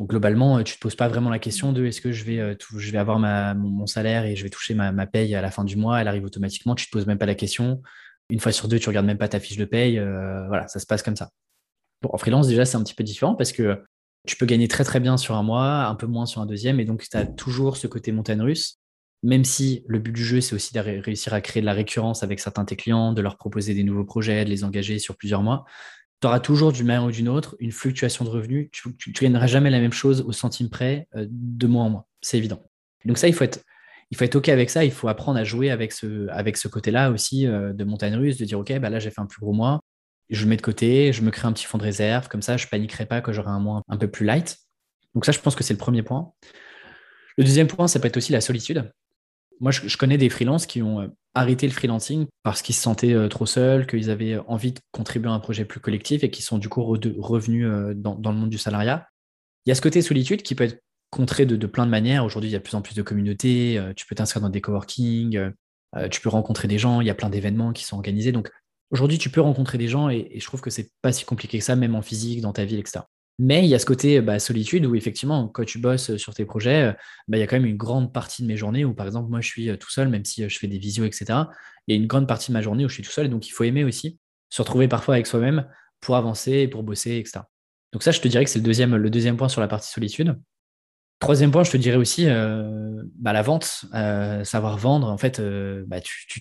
[0.00, 2.24] donc globalement, euh, tu ne te poses pas vraiment la question de est-ce que je
[2.24, 2.54] vais, euh,
[2.94, 6.08] avoir mon, salaire et je vais toucher ma, paye à la fin du mois, elle
[6.08, 7.82] arrive automatiquement, tu ne te poses même pas la question.
[8.30, 9.98] Une fois sur deux, tu ne regardes même pas ta fiche de paye.
[9.98, 11.28] Euh, voilà, ça se passe comme ça.
[12.02, 13.78] en freelance, déjà, c'est un petit peu différent parce que
[14.26, 16.80] tu peux gagner très très bien sur un mois, un peu moins sur un deuxième,
[16.80, 18.78] et donc tu as toujours ce côté montagne russe.
[19.22, 22.22] Même si le but du jeu, c'est aussi de réussir à créer de la récurrence
[22.22, 25.18] avec certains de tes clients, de leur proposer des nouveaux projets, de les engager sur
[25.18, 25.66] plusieurs mois
[26.20, 28.68] tu auras toujours d'une manière ou d'une autre une fluctuation de revenus.
[28.72, 32.08] Tu, ne gagneras jamais la même chose au centime près euh, de mois en mois.
[32.20, 32.62] C'est évident.
[33.04, 33.64] Donc ça, il faut être,
[34.10, 34.84] il faut être OK avec ça.
[34.84, 38.58] Il faut apprendre à jouer avec ce, côté-là aussi euh, de montagne russe, de dire
[38.58, 39.80] OK, bah là, j'ai fait un plus gros mois.
[40.28, 42.28] Je le mets de côté, je me crée un petit fonds de réserve.
[42.28, 44.58] Comme ça, je paniquerai pas quand j'aurai un mois un peu plus light.
[45.14, 46.32] Donc ça, je pense que c'est le premier point.
[47.36, 48.92] Le deuxième point, ça peut être aussi la solitude.
[49.60, 53.14] Moi, je, connais des freelances qui ont euh, arrêté le freelancing parce qu'ils se sentaient
[53.14, 56.42] euh, trop seuls, qu'ils avaient envie de contribuer à un projet plus collectif et qui
[56.42, 59.06] sont du coup revenus euh, dans, le monde du salariat.
[59.66, 62.24] Il y a ce côté solitude qui peut être contré de, plein de manières.
[62.24, 65.50] Aujourd'hui, il y a plus en plus de communautés, tu peux t'inscrire dans des coworking,
[66.10, 68.30] tu peux rencontrer des gens, il y a plein d'événements qui sont organisés.
[68.30, 68.48] Donc
[68.90, 71.58] aujourd'hui, tu peux rencontrer des gens et, et je trouve que c'est pas si compliqué
[71.58, 73.00] que ça, même en physique, dans ta ville, etc.
[73.42, 76.44] Mais il y a ce côté bah, solitude où effectivement, quand tu bosses sur tes
[76.44, 76.94] projets,
[77.26, 79.30] bah, il y a quand même une grande partie de mes journées où, par exemple,
[79.30, 81.24] moi, je suis tout seul, même si je fais des visios, etc.
[81.86, 83.24] Il y a une grande partie de ma journée où je suis tout seul.
[83.24, 84.18] Et donc, il faut aimer aussi
[84.50, 85.66] se retrouver parfois avec soi-même
[86.00, 87.40] pour avancer, pour bosser, etc.
[87.94, 89.90] Donc ça, je te dirais que c'est le deuxième, le deuxième point sur la partie
[89.90, 90.38] solitude.
[91.20, 95.06] Troisième point, je te dirais aussi euh, bah, la vente, euh, savoir vendre.
[95.06, 95.98] En fait, euh, bah,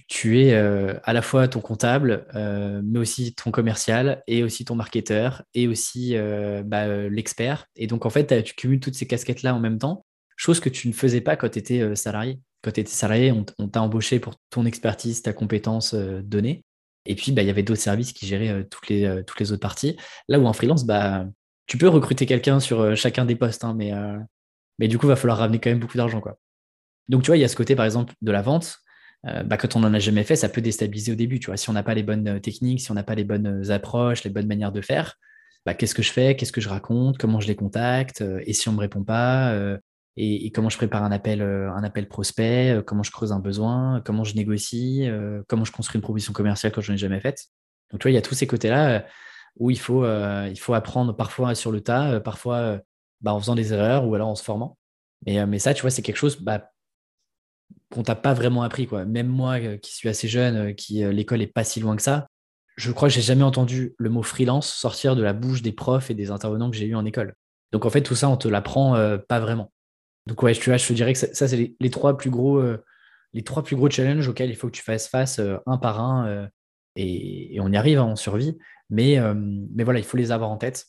[0.07, 5.43] tu, es à la fois ton comptable, mais aussi ton commercial, et aussi ton marketeur,
[5.53, 6.15] et aussi
[6.63, 7.65] bah, l'expert.
[7.75, 10.05] Et donc, en fait, tu cumules toutes ces casquettes-là en même temps,
[10.37, 12.39] chose que tu ne faisais pas quand tu étais salarié.
[12.61, 16.63] Quand tu étais salarié, on, t'a embauché pour ton expertise, ta compétence donnée.
[17.05, 19.97] Et puis, il y avait d'autres services qui géraient toutes, les, autres parties.
[20.29, 20.85] Là où en freelance,
[21.67, 23.91] tu peux recruter quelqu'un sur chacun des postes, hein, mais
[24.79, 26.21] mais du coup, il va falloir ramener quand même beaucoup d'argent.
[27.09, 28.79] Donc, tu vois, il y a ce côté, par exemple, de la vente.
[29.27, 31.39] Euh, bah, quand on n'en a jamais fait, ça peut déstabiliser au début.
[31.39, 33.25] Tu vois, si on n'a pas les bonnes euh, techniques, si on n'a pas les
[33.25, 35.15] bonnes euh, approches, les bonnes manières de faire,
[35.65, 38.69] bah, qu'est-ce que je fais, qu'est-ce que je raconte, comment je les contacte, et si
[38.69, 39.53] on ne me répond pas,
[40.15, 44.23] et, comment je prépare un appel, un appel prospect, comment je creuse un besoin, comment
[44.23, 45.09] je négocie,
[45.49, 47.47] comment je construis une proposition commerciale quand je n'en ai jamais faite?
[47.91, 49.05] Donc, tu vois, il y a tous ces côtés-là
[49.57, 52.79] où il faut, il faut apprendre parfois sur le tas, parfois
[53.21, 54.77] bah, en faisant des erreurs ou alors en se formant.
[55.25, 56.71] Mais, euh, mais ça, tu vois, c'est quelque chose bah,
[57.91, 58.87] qu'on t'a pas vraiment appris.
[58.87, 59.05] Quoi.
[59.05, 62.01] Même moi, euh, qui suis assez jeune, euh, qui l'école est pas si loin que
[62.01, 62.27] ça,
[62.77, 66.09] je crois que j'ai jamais entendu le mot freelance sortir de la bouche des profs
[66.09, 67.33] et des intervenants que j'ai eu en école.
[67.71, 68.93] Donc en fait, tout ça, on te l'apprend
[69.27, 69.73] pas vraiment.
[70.27, 72.63] Donc ouais, je te dirais que ça, c'est les, trois plus gros,
[73.33, 76.47] les trois plus gros challenges auxquels il faut que tu fasses face un par un.
[76.95, 78.57] Et, on y arrive, hein, on survit.
[78.89, 79.17] Mais,
[79.75, 80.85] mais voilà, il faut les avoir en tête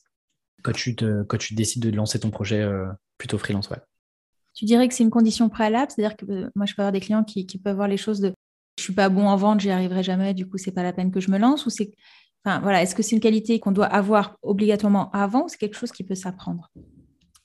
[0.62, 2.86] quand tu, te, quand tu décides de lancer ton projet euh,
[3.18, 3.68] plutôt freelance.
[3.70, 3.78] Ouais.
[4.54, 7.00] Tu dirais que c'est une condition préalable, c'est-à-dire que euh, moi je peux avoir des
[7.00, 8.32] clients qui, peuvent voir les choses de
[8.78, 11.10] je suis pas bon en vente, j'y arriverai jamais, du coup c'est pas la peine
[11.10, 11.92] que je me lance ou c'est
[12.44, 15.76] enfin voilà, est-ce que c'est une qualité qu'on doit avoir obligatoirement avant ou c'est quelque
[15.76, 16.70] chose qui peut s'apprendre?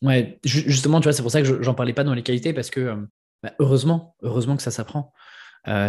[0.02, 2.70] Ouais, justement, tu vois, c'est pour ça que j'en parlais pas dans les qualités parce
[2.70, 2.96] que euh,
[3.44, 5.14] bah, heureusement, heureusement que ça s'apprend.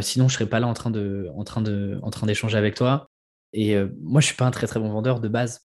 [0.01, 2.75] sinon, je serais pas là en train de, en train de, en train d'échanger avec
[2.75, 3.09] toi.
[3.53, 5.66] Et moi, je suis pas un très très bon vendeur de base.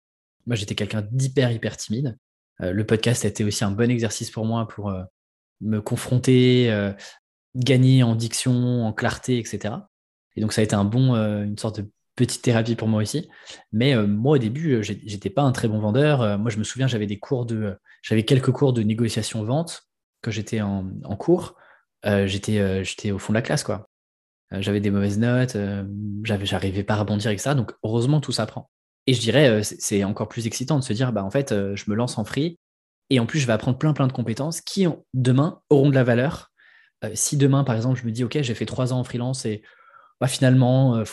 [0.48, 2.18] Moi, j'étais quelqu'un d'hyper, hyper timide.
[2.62, 5.04] Euh, le podcast a été aussi un bon exercice pour moi pour euh,
[5.62, 6.94] me confronter, euh,
[7.56, 9.76] gagner en diction, en clarté, etc.
[10.36, 13.28] Et donc, ça a été un bon, une sorte de petite thérapie pour moi aussi.
[13.72, 16.38] Mais moi, au début, j'étais pas un très bon vendeur.
[16.38, 19.88] moi, je me souviens, j'avais des cours de, j'avais quelques cours de négociation vente
[20.22, 20.86] quand j'étais en,
[21.18, 21.56] cours.
[22.04, 23.90] j'étais, j'étais au fond de la classe, quoi.
[24.52, 25.58] j'avais des mauvaises notes,
[26.24, 27.56] j'avais, j'arrivais pas à rebondir, etc.
[27.56, 28.70] Donc, heureusement, tout s'apprend.
[29.08, 31.76] Et je dirais, euh, c'est encore plus excitant de se dire, bah, en fait, euh,
[31.76, 32.60] je me lance en free
[33.10, 36.04] et en plus, je vais apprendre plein, plein de compétences qui, demain, auront de la
[36.04, 36.52] valeur.
[37.06, 39.46] Euh, si demain, par exemple, je me dis, OK, j'ai fait trois ans en freelance
[39.46, 39.64] et
[40.20, 41.04] bah, finalement,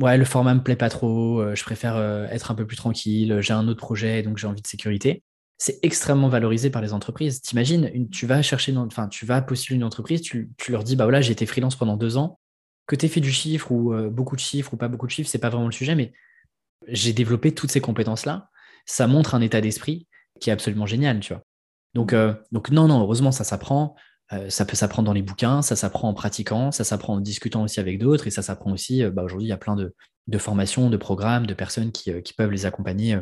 [0.00, 1.98] ouais, le format me plaît pas trop, je préfère
[2.30, 5.24] être un peu plus tranquille, j'ai un autre projet, donc j'ai envie de sécurité.
[5.58, 7.42] C'est extrêmement valorisé par les entreprises.
[7.42, 11.20] T'imagines, tu vas chercher, enfin, tu vas postuler une entreprise, tu, leur dis, bah voilà,
[11.20, 12.38] j'ai été freelance pendant deux ans,
[12.86, 15.28] que tu aies fait du chiffre ou beaucoup de chiffres ou pas beaucoup de chiffres,
[15.28, 16.12] c'est pas vraiment le sujet, mais
[16.88, 18.48] j'ai développé toutes ces compétences-là.
[18.86, 20.06] Ça montre un état d'esprit
[20.40, 21.44] qui est absolument génial, tu vois.
[21.94, 22.36] Donc, mmh.
[22.52, 23.96] donc non, non, heureusement, ça s'apprend.
[24.32, 27.64] Euh, ça peut s'apprendre dans les bouquins, ça s'apprend en pratiquant, ça s'apprend en discutant
[27.64, 29.94] aussi avec d'autres, et ça s'apprend aussi, euh, bah, aujourd'hui, il y a plein de,
[30.38, 33.18] formations, de programmes, de personnes qui, euh, peuvent les accompagner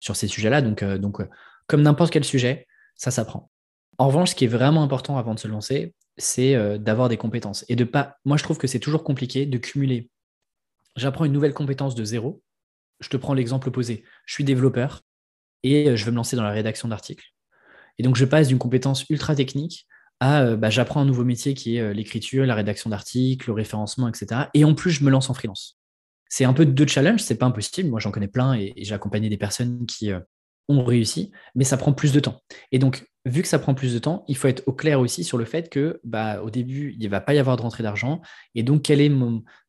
[0.00, 0.60] sur ces sujets-là.
[0.60, 1.18] Donc, donc
[1.66, 3.50] comme n'importe quel sujet, ça s'apprend.
[3.98, 7.64] En revanche, ce qui est vraiment important avant de se lancer, c'est d'avoir des compétences.
[7.68, 8.16] Et de pas.
[8.24, 10.08] Moi, je trouve que c'est toujours compliqué de cumuler.
[10.96, 12.42] J'apprends une nouvelle compétence de zéro.
[13.00, 14.04] Je te prends l'exemple opposé.
[14.26, 15.02] Je suis développeur
[15.62, 17.26] et je veux me lancer dans la rédaction d'articles.
[17.98, 19.86] Et donc, je passe d'une compétence ultra technique
[20.22, 24.08] euh, bah, j'apprends un nouveau métier qui est euh, l'écriture, la rédaction d'articles, le référencement,
[24.08, 24.42] etc.
[24.54, 25.78] Et en plus, je me lance en freelance.
[26.28, 27.88] C'est un peu deux challenges, c'est pas impossible.
[27.88, 30.20] Moi, j'en connais plein et, j'ai accompagné des personnes qui euh,
[30.68, 32.40] ont réussi, mais ça prend plus de temps.
[32.70, 35.24] Et donc, vu que ça prend plus de temps, il faut être au clair aussi
[35.24, 37.82] sur le fait que, bah, au début, il ne va pas y avoir de rentrée
[37.82, 38.22] d'argent.
[38.54, 39.12] Et donc, quelle est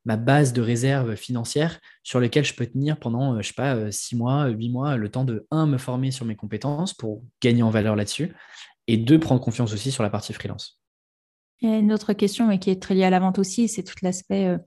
[0.04, 4.16] ma base de réserve financière sur laquelle je peux tenir pendant, je sais pas, six
[4.16, 7.70] mois, huit mois, le temps de, un, me former sur mes compétences pour gagner en
[7.70, 8.34] valeur là-dessus,
[8.86, 10.80] et deux, prendre confiance aussi sur la partie freelance.
[11.60, 13.68] Il y a une autre question, mais qui est très liée à la vente aussi,
[13.68, 14.58] c'est tout l'aspect euh,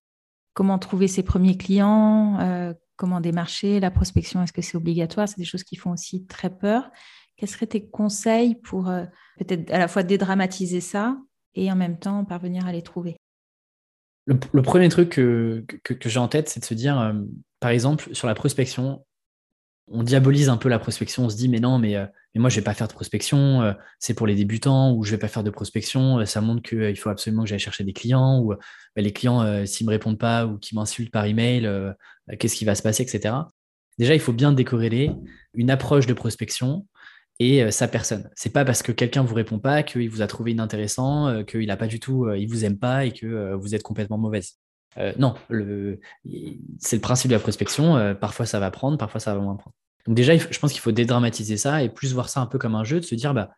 [0.54, 5.28] comment trouver ses premiers clients, euh, comment démarcher, la prospection, est-ce que c'est obligatoire?
[5.28, 6.90] C'est des choses qui font aussi très peur.
[7.38, 9.06] Quels seraient tes conseils pour euh,
[9.38, 11.18] peut-être à la fois dédramatiser ça
[11.54, 13.18] et en même temps parvenir à les trouver?
[14.28, 15.64] Le, premier truc que,
[16.04, 17.14] j'ai en tête, c'est de se dire,
[17.60, 19.06] par exemple, sur la prospection,
[19.88, 22.56] on diabolise un peu la prospection, on se dit mais non, mais, euh, moi je
[22.56, 25.44] vais pas faire de prospection, euh, c'est pour les débutants, ou je vais pas faire
[25.44, 29.02] de prospection, euh, ça montre qu'il faut absolument que j'aille chercher des clients, ou bah,
[29.02, 31.70] les clients, s'ils me répondent pas ou qu'ils m'insultent par email,
[32.28, 33.36] bah, qu'est-ce qui va se passer, etc.
[33.98, 35.12] Déjà, il faut bien décorréler
[35.54, 36.86] une approche de prospection
[37.40, 38.30] et sa personne.
[38.36, 41.78] C'est pas parce que quelqu'un vous répond pas qu'il vous a trouvé inintéressant, qu'il a
[41.78, 44.58] pas du tout, il vous aime pas et que vous êtes complètement mauvaise.
[44.98, 45.36] Euh, non,
[46.80, 47.98] c'est le principe de la prospection.
[47.98, 49.76] Euh, parfois, ça va prendre, parfois, ça va moins prendre.
[50.08, 52.76] Donc déjà, je pense qu'il faut dédramatiser ça et plus voir ça un peu comme
[52.76, 53.52] un jeu, de se dire, bah,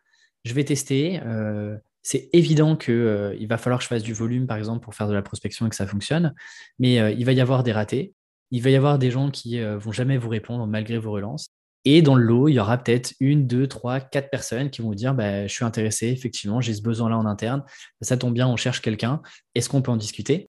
[0.45, 1.21] je vais tester.
[1.25, 5.09] Euh, c'est évident qu'il va falloir que je fasse du volume, par exemple, pour faire
[5.09, 6.33] de la prospection et que ça fonctionne.
[6.79, 8.13] Mais il va y avoir des ratés.
[8.49, 11.49] Il va y avoir des gens qui vont jamais vous répondre malgré vos relances.
[11.89, 14.89] Et dans le lot, il y aura peut-être une, deux, trois, quatre personnes qui vont
[14.89, 17.63] vous dire bah, Je suis intéressé, effectivement, j'ai ce besoin-là en interne.
[18.01, 19.21] Ça tombe bien, on cherche quelqu'un.
[19.55, 20.49] Est-ce qu'on peut en discuter?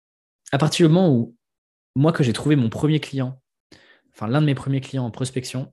[0.53, 1.35] À partir du moment où,
[1.97, 3.43] moi, que j'ai trouvé mon premier client,
[4.15, 5.73] enfin l'un de mes premiers clients en prospection,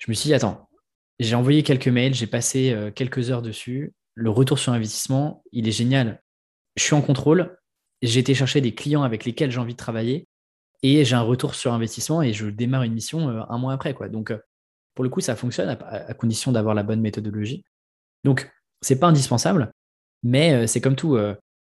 [0.00, 0.68] je me suis dit, attends,
[1.20, 3.94] j'ai envoyé quelques mails, j'ai passé euh, quelques heures dessus.
[4.16, 6.20] Le retour sur investissement, il est génial.
[6.74, 7.56] Je suis en contrôle.
[8.02, 10.26] J'ai été chercher des clients avec lesquels j'ai envie de travailler
[10.82, 13.94] et j'ai un retour sur investissement et je démarre une mission euh, un mois après.
[14.10, 14.38] Donc, euh,
[14.96, 17.64] pour le coup, ça fonctionne à, condition d'avoir la bonne méthodologie.
[18.24, 19.70] Donc, c'est pas indispensable,
[20.24, 21.16] mais c'est comme tout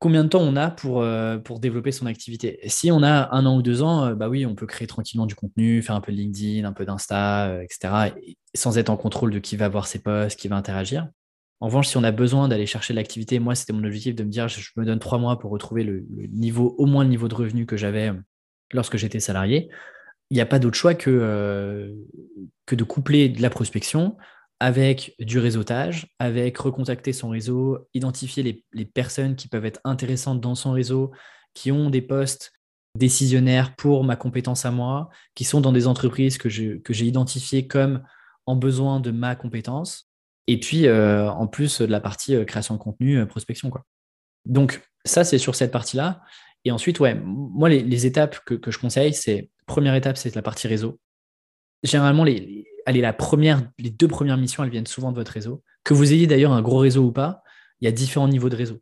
[0.00, 2.58] combien de temps on a pour, euh, pour développer son activité?
[2.66, 5.26] si on a un an ou deux ans, euh, bah oui, on peut créer tranquillement
[5.26, 8.12] du contenu, faire un peu de LinkedIn, un peu d'Insta, euh, etc.,
[8.54, 11.08] sans être en contrôle de qui va voir ses posts, qui va interagir.
[11.60, 14.30] En revanche, si on a besoin d'aller chercher l'activité, moi, c'était mon objectif de me
[14.30, 17.34] dire, je, me donne trois mois pour retrouver le, niveau, au moins le niveau de
[17.34, 18.10] revenu que j'avais
[18.72, 19.68] lorsque j'étais salarié.
[20.30, 21.94] Il n'y a pas d'autre choix que,
[22.66, 24.16] que de coupler de la prospection
[24.60, 30.54] avec du réseautage, avec recontacter son réseau, identifier les, personnes qui peuvent être intéressantes dans
[30.54, 31.12] son réseau,
[31.54, 32.52] qui ont des postes
[32.94, 38.02] décisionnaires pour ma compétence à moi, qui sont dans des entreprises que, j'ai identifiées comme
[38.44, 40.10] en besoin de ma compétence,
[40.46, 43.70] et puis euh, en plus de la partie euh, création de contenu, euh, prospection.
[43.70, 43.84] Quoi.
[44.44, 46.20] Donc ça, c'est sur cette partie-là.
[46.64, 50.42] Et ensuite, ouais, moi, les, étapes que, que, je conseille, c'est première étape, c'est la
[50.42, 50.98] partie réseau.
[51.82, 55.62] Généralement, les, la première, les deux premières missions, elles viennent souvent de votre réseau.
[55.84, 57.42] Que vous ayez d'ailleurs un gros réseau ou pas,
[57.80, 58.80] il y a différents niveaux de réseau.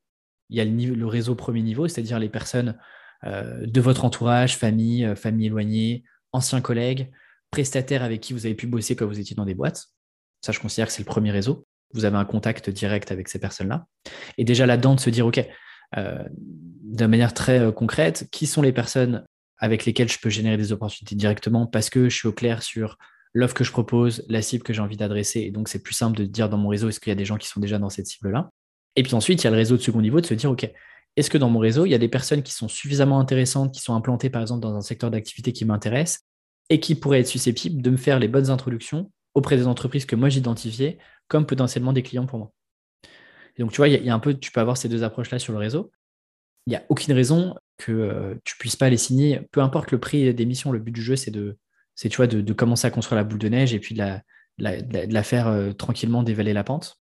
[0.51, 2.79] Il y a le, réseau premier niveau, c'est-à-dire les personnes
[3.25, 7.11] euh, de votre entourage, famille, euh, famille éloignée, anciens collègues,
[7.51, 9.89] prestataires avec qui vous avez pu bosser quand vous étiez dans des boîtes.
[10.41, 11.67] Ça, je considère que c'est le premier réseau.
[11.93, 13.87] Vous avez un contact direct avec ces personnes-là.
[14.39, 15.47] Et déjà là-dedans, de se dire, OK,
[15.97, 19.27] euh, de manière très concrète, qui sont les personnes
[19.59, 22.99] avec lesquelles je peux générer des opportunités directement parce que je suis au clair sur
[23.35, 25.41] l'offre que je propose, la cible que j'ai envie d'adresser.
[25.41, 27.25] Et donc, c'est plus simple de dire dans mon réseau, est-ce qu'il y a des
[27.25, 28.51] gens qui sont déjà dans cette cible-là?
[28.97, 30.71] Et puis ensuite, il y a le réseau de second niveau de se dire, OK,
[31.17, 33.81] est-ce que dans mon réseau, il y a des personnes qui sont suffisamment intéressantes, qui
[33.81, 36.21] sont implantées par exemple dans un secteur d'activité qui m'intéresse
[36.71, 40.17] et qui pourraient être susceptibles de me faire les bonnes introductions auprès des entreprises que
[40.17, 42.53] moi j'identifiais comme potentiellement des clients pour moi?
[43.59, 45.53] Donc, tu vois, il y, a un peu, tu peux avoir ces deux approches-là sur
[45.53, 45.91] le réseau.
[46.67, 49.41] Il n'y a aucune raison que tu puisses pas les signer.
[49.53, 51.57] Peu importe le prix des missions, le but du jeu, c'est de,
[51.97, 54.01] tu vois, de, commencer à construire la boule de neige et puis de
[54.59, 57.01] la, faire tranquillement dévaler la pente.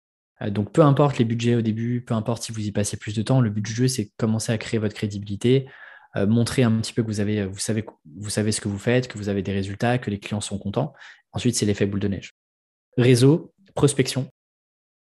[0.48, 3.22] donc peu importe les budgets au début, peu importe si vous y passez plus de
[3.22, 5.66] temps, le but du jeu, c'est commencer à créer votre crédibilité,
[6.14, 7.84] montrer un petit peu que vous, avez, vous, savez,
[8.16, 10.58] vous savez ce que vous faites, que vous avez des résultats, que les clients sont
[10.58, 10.94] contents.
[11.32, 12.32] Ensuite, c'est l'effet boule de neige.
[12.96, 14.30] Réseau, prospection.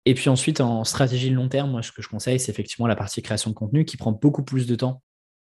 [0.05, 2.97] Et puis ensuite, en stratégie long terme, moi, ce que je conseille, c'est effectivement la
[2.97, 5.03] partie création de contenu qui prend beaucoup plus de temps.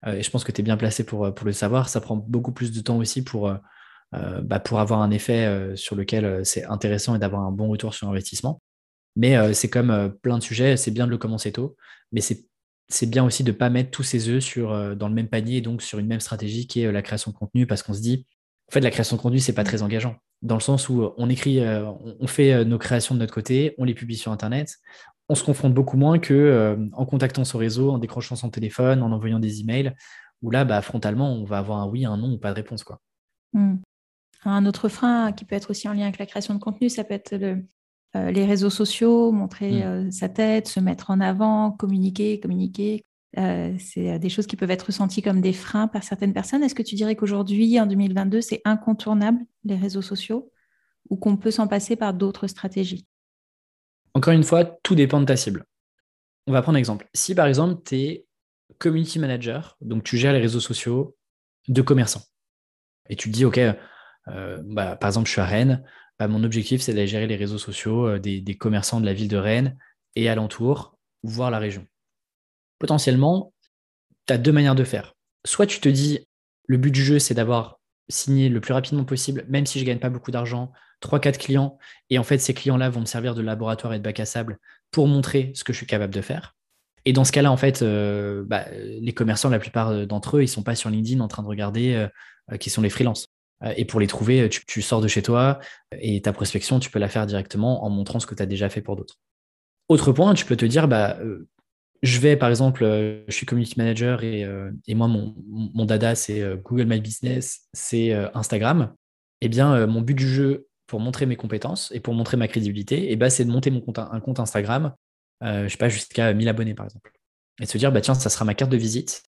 [0.06, 1.90] Euh, et je pense que tu es bien placé pour, pour le savoir.
[1.90, 3.56] Ça prend beaucoup plus de temps aussi pour, euh,
[4.14, 8.10] euh, bah, avoir un effet sur lequel c'est intéressant et d'avoir un bon retour sur
[8.10, 8.62] investissement.
[9.16, 11.76] Mais c'est comme plein de sujets, c'est bien de le commencer tôt,
[12.12, 15.28] mais c'est bien aussi de ne pas mettre tous ses œufs sur, dans le même
[15.28, 18.02] panier, donc sur une même stratégie qui est la création de contenu, parce qu'on se
[18.02, 18.28] dit,
[18.70, 21.30] en fait, la création de contenu, c'est pas très engageant dans le sens où on
[21.30, 24.78] écrit, euh, on fait euh, nos créations de notre côté, on les publie sur Internet.
[25.30, 29.02] On se confronte beaucoup moins que euh, en contactant son réseau, en décrochant son téléphone,
[29.02, 29.94] en envoyant des emails,
[30.42, 32.84] où là, bah, frontalement, on va avoir un oui, un non ou pas de réponse.
[32.84, 33.02] Quoi.
[33.54, 33.76] Hmm.
[34.46, 37.04] Un autre frein qui peut être aussi en lien avec la création de contenu, ça
[37.04, 37.36] peut être
[38.16, 40.12] les réseaux sociaux, montrer hmm.
[40.12, 43.04] sa tête, se mettre en avant, communiquer, communiquer,
[43.38, 46.64] euh, c'est euh, des choses qui peuvent être ressenties comme des freins par certaines personnes.
[46.64, 50.52] Est-ce que tu dirais qu'aujourd'hui, en 2022, c'est incontournable, les réseaux sociaux,
[51.10, 53.06] ou qu'on peut s'en passer par d'autres stratégies?
[54.18, 55.66] Encore une fois, tout dépend de ta cible.
[56.48, 57.08] On va prendre un exemple.
[57.14, 58.26] Si par exemple, tu es
[58.80, 61.16] community manager, donc tu gères les réseaux sociaux
[61.68, 62.24] de commerçants,
[63.10, 65.84] et tu te dis, OK, euh, bah, par exemple, je suis à Rennes,
[66.18, 69.28] bah, mon objectif, c'est d'aller gérer les réseaux sociaux des, des commerçants de la ville
[69.28, 69.78] de Rennes
[70.16, 71.86] et alentour, voire la région
[72.80, 73.54] potentiellement,
[74.28, 75.16] tu as deux manières de faire.
[75.46, 76.28] Soit tu te dis,
[76.66, 77.77] le but du jeu, c'est d'avoir
[78.10, 81.78] signé le plus rapidement possible, même si je ne gagne pas beaucoup d'argent, 3-4 clients,
[82.10, 84.58] et en fait, ces clients-là vont me servir de laboratoire et de bac à sable
[84.92, 86.56] pour montrer ce que je suis capable de faire.
[87.06, 90.46] Et dans ce cas-là, en fait, euh, bah, les commerçants, la plupart d'entre eux, ils
[90.46, 92.08] ne sont pas sur LinkedIn en train de regarder euh,
[92.52, 93.28] euh, qui sont les freelances.
[93.76, 95.60] et pour les trouver, tu, tu, sors de chez toi
[96.00, 98.70] et ta prospection, tu peux la faire directement en montrant ce que tu as déjà
[98.70, 99.16] fait pour d'autres.
[99.88, 101.18] Autre point, tu peux te dire, bah,
[102.04, 106.42] je vais, par exemple, euh, je suis community manager et, euh, moi, mon, dada, c'est
[106.42, 108.94] euh, Google My Business, c'est Instagram.
[109.42, 113.12] Eh bien, mon but du jeu pour montrer mes compétences et pour montrer ma crédibilité,
[113.12, 114.94] eh ben, c'est de monter mon compte, un compte Instagram,
[115.42, 117.12] je sais pas, jusqu'à 1000 abonnés, par exemple.
[117.60, 119.24] Et de se dire, bah, tiens, ça sera ma carte de visite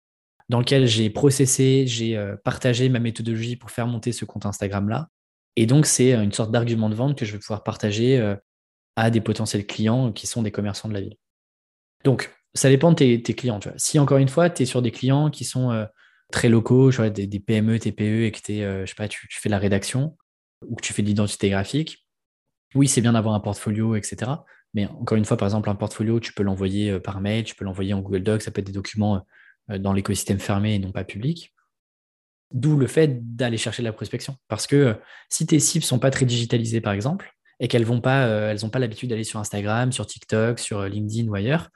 [0.48, 5.08] dans lequel j'ai processé, j'ai partagé ma méthodologie pour faire monter ce compte Instagram-là.
[5.56, 8.36] Et donc, c'est une sorte d'argument de vente que je vais pouvoir partager
[8.96, 11.16] à des potentiels clients qui sont des commerçants de la ville.
[12.04, 13.60] Donc, ça dépend de tes, clients.
[13.76, 15.86] Si encore une fois, tu es sur des clients qui sont euh,
[16.32, 20.16] très locaux, des, PME, TPE, et que euh, je sais pas, tu, fais la rédaction
[20.66, 22.04] ou que tu fais de l'identité graphique,
[22.74, 24.32] oui, c'est bien d'avoir un portfolio, etc.
[24.74, 27.54] Mais encore une fois, par exemple, un portfolio, tu peux l'envoyer euh, par mail, tu
[27.54, 29.24] peux l'envoyer en Google Docs, ça peut être des documents
[29.68, 31.54] dans l'écosystème fermé et non pas public.
[32.54, 34.36] D'où le fait d'aller chercher de la prospection.
[34.48, 34.96] Parce que
[35.28, 38.78] si tes cibles ne sont pas très digitalisées, par exemple, et qu'elles n'ont pas, pas
[38.78, 41.68] l'habitude d'aller sur Instagram, sur TikTok, sur LinkedIn ou ailleurs,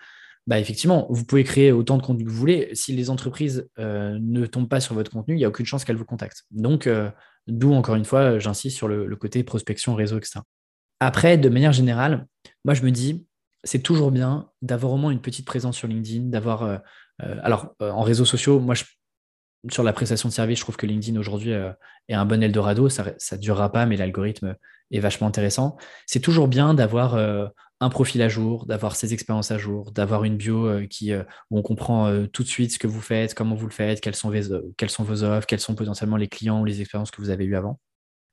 [0.46, 2.70] bah effectivement, vous pouvez créer autant de contenu que vous voulez.
[2.74, 5.84] Si les entreprises euh, ne tombent pas sur votre contenu, il n'y a aucune chance
[5.84, 6.44] qu'elles vous contactent.
[6.50, 7.10] Donc, euh,
[7.46, 10.40] d'où encore une fois, j'insiste sur le, côté prospection, réseau, etc.
[10.98, 12.26] Après, de manière générale,
[12.64, 13.26] moi je me dis,
[13.62, 16.62] c'est toujours bien d'avoir au moins une petite présence sur LinkedIn, d'avoir.
[16.64, 16.78] Euh,
[17.42, 18.74] alors, en réseaux sociaux, moi,
[19.70, 22.88] sur la prestation de service, je trouve que LinkedIn aujourd'hui est un bon Eldorado.
[22.88, 24.56] Ça ne durera pas, mais l'algorithme
[24.90, 25.76] est vachement intéressant.
[26.06, 27.16] C'est toujours bien d'avoir
[27.82, 31.24] un profil à jour, d'avoir ses expériences à jour, d'avoir une bio euh, qui, euh,
[31.50, 34.00] où on comprend euh, tout de suite ce que vous faites, comment vous le faites,
[34.00, 37.10] quelles sont, vos, quelles sont vos offres, quels sont potentiellement les clients ou les expériences
[37.10, 37.80] que vous avez eues avant.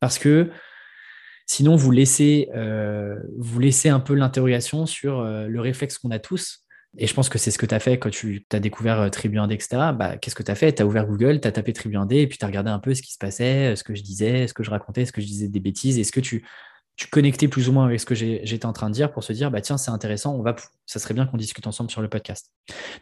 [0.02, 0.52] Parce que
[1.48, 2.48] sinon, vous laissez,
[3.38, 6.64] vous laissez un peu l'interrogation sur le réflexe qu'on a tous.
[6.98, 9.38] Et je pense que c'est ce que tu as fait quand tu as découvert Tribu
[9.38, 9.92] 1D, etc.
[9.94, 10.74] Bah, Qu'est-ce que tu as fait?
[10.74, 12.80] Tu as ouvert Google, tu as tapé Tribu 1D et puis tu as regardé un
[12.80, 15.22] peu ce qui se passait, ce que je disais, ce que je racontais, ce que
[15.22, 16.00] je disais des bêtises.
[16.00, 16.44] Est-ce que tu
[17.08, 19.52] connectais plus ou moins avec ce que j'étais en train de dire pour se dire
[19.52, 20.56] bah tiens c'est intéressant on va
[20.86, 22.52] ça serait bien qu'on discute ensemble sur le podcast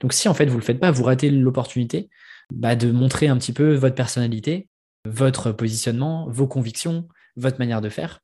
[0.02, 2.10] donc si en fait vous le faites pas vous ratez l'opportunité
[2.54, 4.70] bah, de montrer un petit peu votre personnalité
[5.06, 8.20] votre positionnement vos convictions votre manière de faire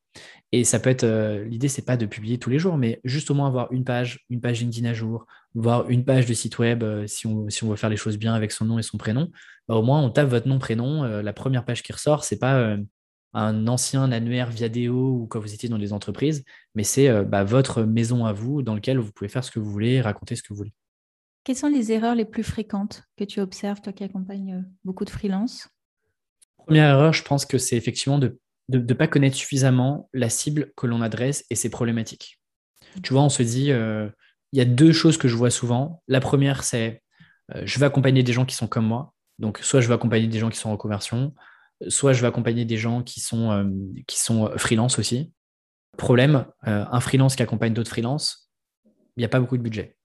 [0.53, 3.31] et ça peut être euh, l'idée c'est pas de publier tous les jours mais juste
[3.31, 6.59] au moins avoir une page une page LinkedIn à jour voire une page de site
[6.59, 8.83] web euh, si, on, si on veut faire les choses bien avec son nom et
[8.83, 9.31] son prénom
[9.67, 12.39] bah, au moins on tape votre nom prénom euh, la première page qui ressort c'est
[12.39, 12.77] pas
[13.35, 16.43] un ancien annuaire Viadeo ou quand vous étiez dans des entreprises,
[16.75, 19.71] mais c'est bah, votre maison à vous dans laquelle vous pouvez faire ce que vous
[19.71, 20.73] voulez, raconter ce que vous voulez.
[21.43, 25.09] Quelles sont les erreurs les plus fréquentes que tu observes, toi qui accompagnes beaucoup de
[25.09, 25.67] freelance
[26.57, 28.39] Première erreur, je pense que c'est effectivement de
[28.69, 32.39] ne pas connaître suffisamment la cible que l'on adresse et ses problématiques.
[33.01, 34.09] Tu vois, on se dit, euh,
[34.51, 36.01] il y a deux choses que je vois souvent.
[36.07, 37.01] La première, c'est
[37.65, 39.13] je vais accompagner des gens qui sont comme moi.
[39.37, 41.35] Donc, soit je vais accompagner des gens qui sont en reconversion,
[41.87, 43.65] soit je vais accompagner des gens qui sont, euh,
[44.07, 45.33] qui sont freelance aussi.
[45.97, 48.49] Problème, un freelance qui accompagne d'autres freelances,
[49.15, 49.95] il n'y a pas beaucoup de budget.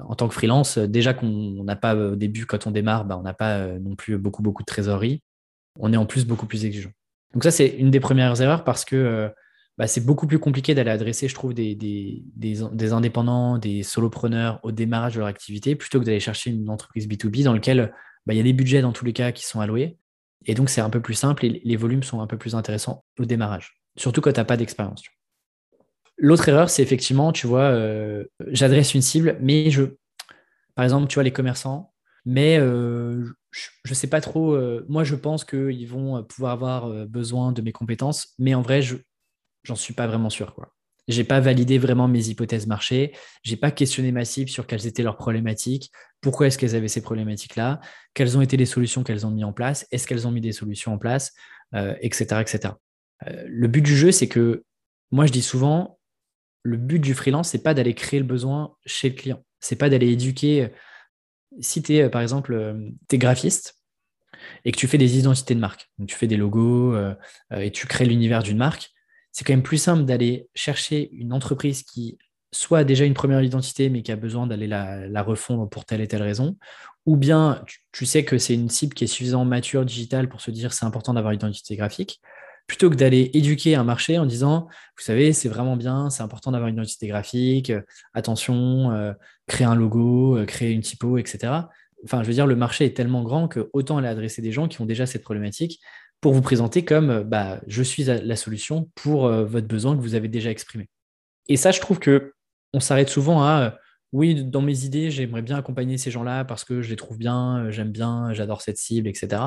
[0.00, 3.22] En tant que freelance, déjà qu'on n'a pas au début, quand on démarre, bah, on
[3.22, 5.22] n'a pas non plus beaucoup, beaucoup de trésorerie.
[5.78, 6.90] On est en plus beaucoup plus exigeant.
[7.34, 9.30] Donc ça, c'est une des premières erreurs parce que
[9.78, 14.72] bah, c'est beaucoup plus compliqué d'aller adresser, je trouve, des, des, indépendants, des solopreneurs au
[14.72, 17.94] démarrage de leur activité, plutôt que d'aller chercher une entreprise B2B dans laquelle
[18.26, 19.96] bah, il y a des budgets dans tous les cas qui sont alloués.
[20.46, 23.04] Et donc, c'est un peu plus simple et les volumes sont un peu plus intéressants
[23.20, 25.02] au démarrage, surtout quand tu n'as pas d'expérience.
[26.16, 29.84] L'autre erreur, c'est effectivement, tu vois, euh, j'adresse une cible, mais je,
[30.74, 31.92] par exemple, tu vois, les commerçants,
[32.24, 37.06] mais euh, je ne sais pas trop, euh, moi je pense qu'ils vont pouvoir avoir
[37.06, 38.96] besoin de mes compétences, mais en vrai, je,
[39.64, 40.54] j'en suis pas vraiment sûr.
[40.54, 40.72] Quoi.
[41.08, 43.12] J'ai pas validé vraiment mes hypothèses marché.
[43.42, 45.90] J'ai pas questionné ma cible sur quelles étaient leurs problématiques.
[46.20, 47.80] Pourquoi est-ce qu'elles avaient ces problématiques-là
[48.12, 50.52] Quelles ont été les solutions qu'elles ont mis en place Est-ce qu'elles ont mis des
[50.52, 51.32] solutions en place
[51.72, 52.26] Etc.
[52.32, 52.74] Euh, etc.
[53.26, 54.64] Euh, le but du jeu, c'est que
[55.10, 55.98] moi, je dis souvent,
[56.62, 59.42] le but du freelance, c'est pas d'aller créer le besoin chez le client.
[59.60, 60.68] C'est pas d'aller éduquer.
[61.60, 62.76] Si tu es, euh, par exemple,
[63.08, 63.76] tu es graphiste
[64.64, 66.96] et que tu fais des identités de marque, donc tu fais des logos
[67.50, 68.90] et tu crées l'univers d'une marque,
[69.32, 72.18] c'est quand même plus simple d'aller chercher une entreprise qui
[72.52, 76.08] soit déjà une première identité, mais qui a besoin d'aller la, refondre pour telle et
[76.08, 76.56] telle raison,
[77.06, 80.50] ou bien tu, sais que c'est une cible qui est suffisamment mature digital pour se
[80.50, 82.20] dire c'est important d'avoir une identité graphique,
[82.68, 86.52] plutôt que d'aller éduquer un marché en disant, vous savez, c'est vraiment bien, c'est important
[86.52, 87.72] d'avoir une identité graphique,
[88.14, 89.12] attention, euh,
[89.48, 91.54] créer un logo, euh, créer une typo, etc.
[92.04, 94.68] Enfin, je veux dire, le marché est tellement grand que autant aller adresser des gens
[94.68, 95.80] qui ont déjà cette problématique
[96.20, 100.00] pour vous présenter comme euh, bah, je suis la solution pour euh, votre besoin que
[100.00, 100.88] vous avez déjà exprimé.
[101.48, 102.34] Et ça, je trouve que
[102.74, 103.70] on s'arrête souvent à euh,
[104.12, 107.70] oui, dans mes idées, j'aimerais bien accompagner ces gens-là parce que je les trouve bien,
[107.70, 109.42] j'aime bien, j'adore cette cible, etc.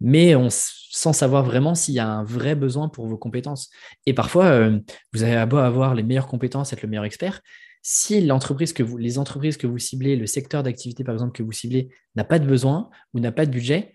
[0.00, 3.70] Mais on, sans savoir vraiment s'il y a un vrai besoin pour vos compétences.
[4.06, 4.70] Et parfois,
[5.12, 7.40] vous avez beau avoir les meilleures compétences, être le meilleur expert.
[7.82, 11.42] Si l'entreprise que vous, les entreprises que vous ciblez, le secteur d'activité par exemple que
[11.42, 13.94] vous ciblez, n'a pas de besoin ou n'a pas de budget,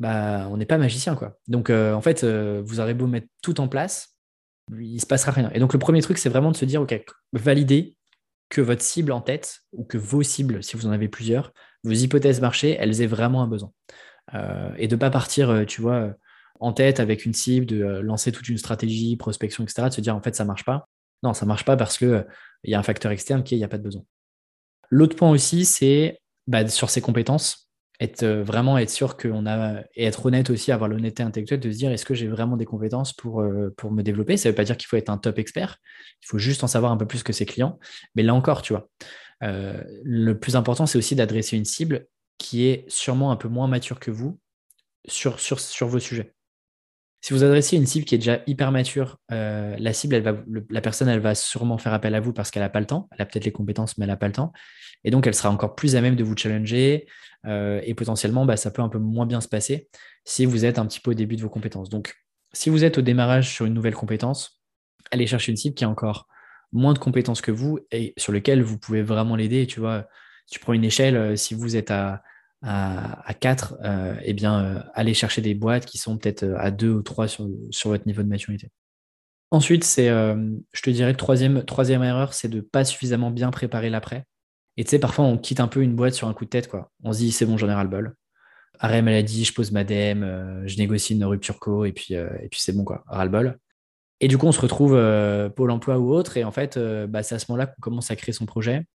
[0.00, 1.14] bah, on n'est pas magicien.
[1.14, 1.38] Quoi.
[1.46, 4.16] Donc, euh, en fait, euh, vous aurez beau mettre tout en place,
[4.72, 5.50] il ne se passera rien.
[5.54, 6.98] Et donc, le premier truc, c'est vraiment de se dire, OK,
[7.32, 7.96] validez
[8.50, 11.52] que votre cible en tête, ou que vos cibles, si vous en avez plusieurs,
[11.84, 13.72] vos hypothèses marché, elles aient vraiment un besoin.
[14.34, 16.12] Euh, et de ne pas partir, tu vois,
[16.58, 20.14] en tête avec une cible, de lancer toute une stratégie, prospection, etc., de se dire,
[20.14, 20.88] en fait, ça ne marche pas.
[21.22, 22.26] Non, ça ne marche pas parce qu'il
[22.64, 24.02] il y a un facteur externe qui est, il n'y a pas de besoin.
[24.90, 27.69] L'autre point aussi, c'est bah, sur ses compétences
[28.00, 31.70] être euh, vraiment être sûr qu'on a et être honnête aussi, avoir l'honnêteté intellectuelle de
[31.70, 34.36] se dire est-ce que j'ai vraiment des compétences pour, euh, me développer?
[34.36, 35.76] Ça ne veut pas dire qu'il faut être un top expert,
[36.22, 37.78] il faut juste en savoir un peu plus que ses clients.
[38.14, 38.88] Mais là encore, tu vois,
[39.42, 42.06] euh, le plus important, c'est aussi d'adresser une cible
[42.38, 44.40] qui est sûrement un peu moins mature que vous
[45.06, 45.36] sur
[45.82, 46.34] vos sujets.
[47.20, 50.22] Si vous adressez une cible qui est déjà hyper mature, la cible,
[50.70, 53.08] la personne, elle va sûrement faire appel à vous parce qu'elle n'a pas le temps.
[53.12, 54.52] Elle a peut-être les compétences, mais elle n'a pas le temps.
[55.04, 57.06] Et donc, elle sera encore plus à même de vous challenger.
[57.46, 59.88] Euh, et potentiellement, bah, ça peut un peu moins bien se passer
[60.24, 61.88] si vous êtes un petit peu au début de vos compétences.
[61.88, 62.14] Donc,
[62.52, 64.60] si vous êtes au démarrage sur une nouvelle compétence,
[65.10, 66.26] allez chercher une cible qui a encore
[66.72, 69.66] moins de compétences que vous et sur lequel vous pouvez vraiment l'aider.
[69.66, 70.06] Tu vois,
[70.50, 72.22] tu prends une échelle, euh, si vous êtes à,
[72.62, 77.02] à, 4, euh, eh bien, allez chercher des boîtes qui sont peut-être à 2 ou
[77.02, 78.70] 3 sur, sur votre niveau de maturité.
[79.50, 83.90] Ensuite, c'est, je te dirais, troisième, troisième erreur, c'est de ne pas suffisamment bien préparer
[83.90, 84.24] l'après.
[84.76, 86.68] Et tu sais, parfois, on quitte un peu une boîte sur un coup de tête,
[86.68, 86.90] quoi.
[87.04, 88.14] On se dit, c'est bon, j'en ai ras le bol.
[88.78, 92.48] Arrêt maladie, je pose ma euh, je négocie une rupture co, et puis, euh, et
[92.48, 93.04] puis c'est bon, quoi.
[93.06, 93.58] Ras le bol.
[94.20, 97.22] Et du coup, on se retrouve euh, Pôle emploi ou autre, et en fait, bah,
[97.22, 98.86] c'est à ce moment-là qu'on commence à créer son projet.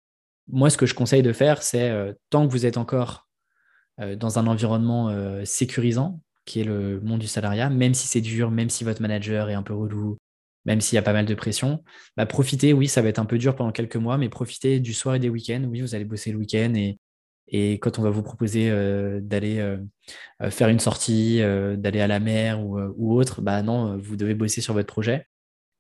[0.49, 1.93] Moi, ce que je conseille de faire, c'est
[2.31, 3.29] tant que vous êtes encore
[3.99, 8.71] dans un environnement sécurisant, qui est le monde du salariat, même si c'est dur, même
[8.71, 10.19] si votre manager est un peu relou,
[10.65, 11.83] même s'il y a pas mal de pression.
[12.17, 14.93] Bah, profitez, oui, ça va être un peu dur pendant quelques mois, mais profitez du
[14.95, 15.65] soir et des week-ends.
[15.71, 16.99] Oui, vous allez bosser le week-end et,
[17.49, 19.79] et quand on va vous proposer euh, d'aller euh,
[20.43, 24.61] euh, faire une sortie, d'aller à la mer ou, autre, bah non, vous devez bosser
[24.61, 25.27] sur votre projet.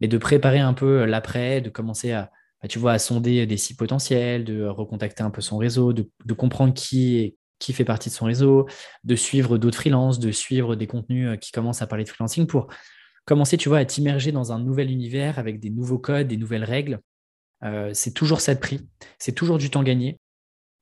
[0.00, 2.30] Mais de préparer un peu l'après, de commencer à,
[2.62, 6.10] bah, tu vois, à sonder des sites potentiels, de recontacter un peu son réseau, de,
[6.24, 8.66] de comprendre qui, qui fait partie de son réseau,
[9.04, 12.68] de suivre d'autres freelances, de suivre des contenus qui commencent à parler de freelancing pour
[13.24, 16.64] commencer, tu vois, à t'immerger dans un nouvel univers avec des nouveaux codes, des nouvelles
[16.64, 17.00] règles.
[17.62, 18.86] Euh, c'est toujours ça de prix,
[19.18, 20.18] c'est toujours du temps gagné.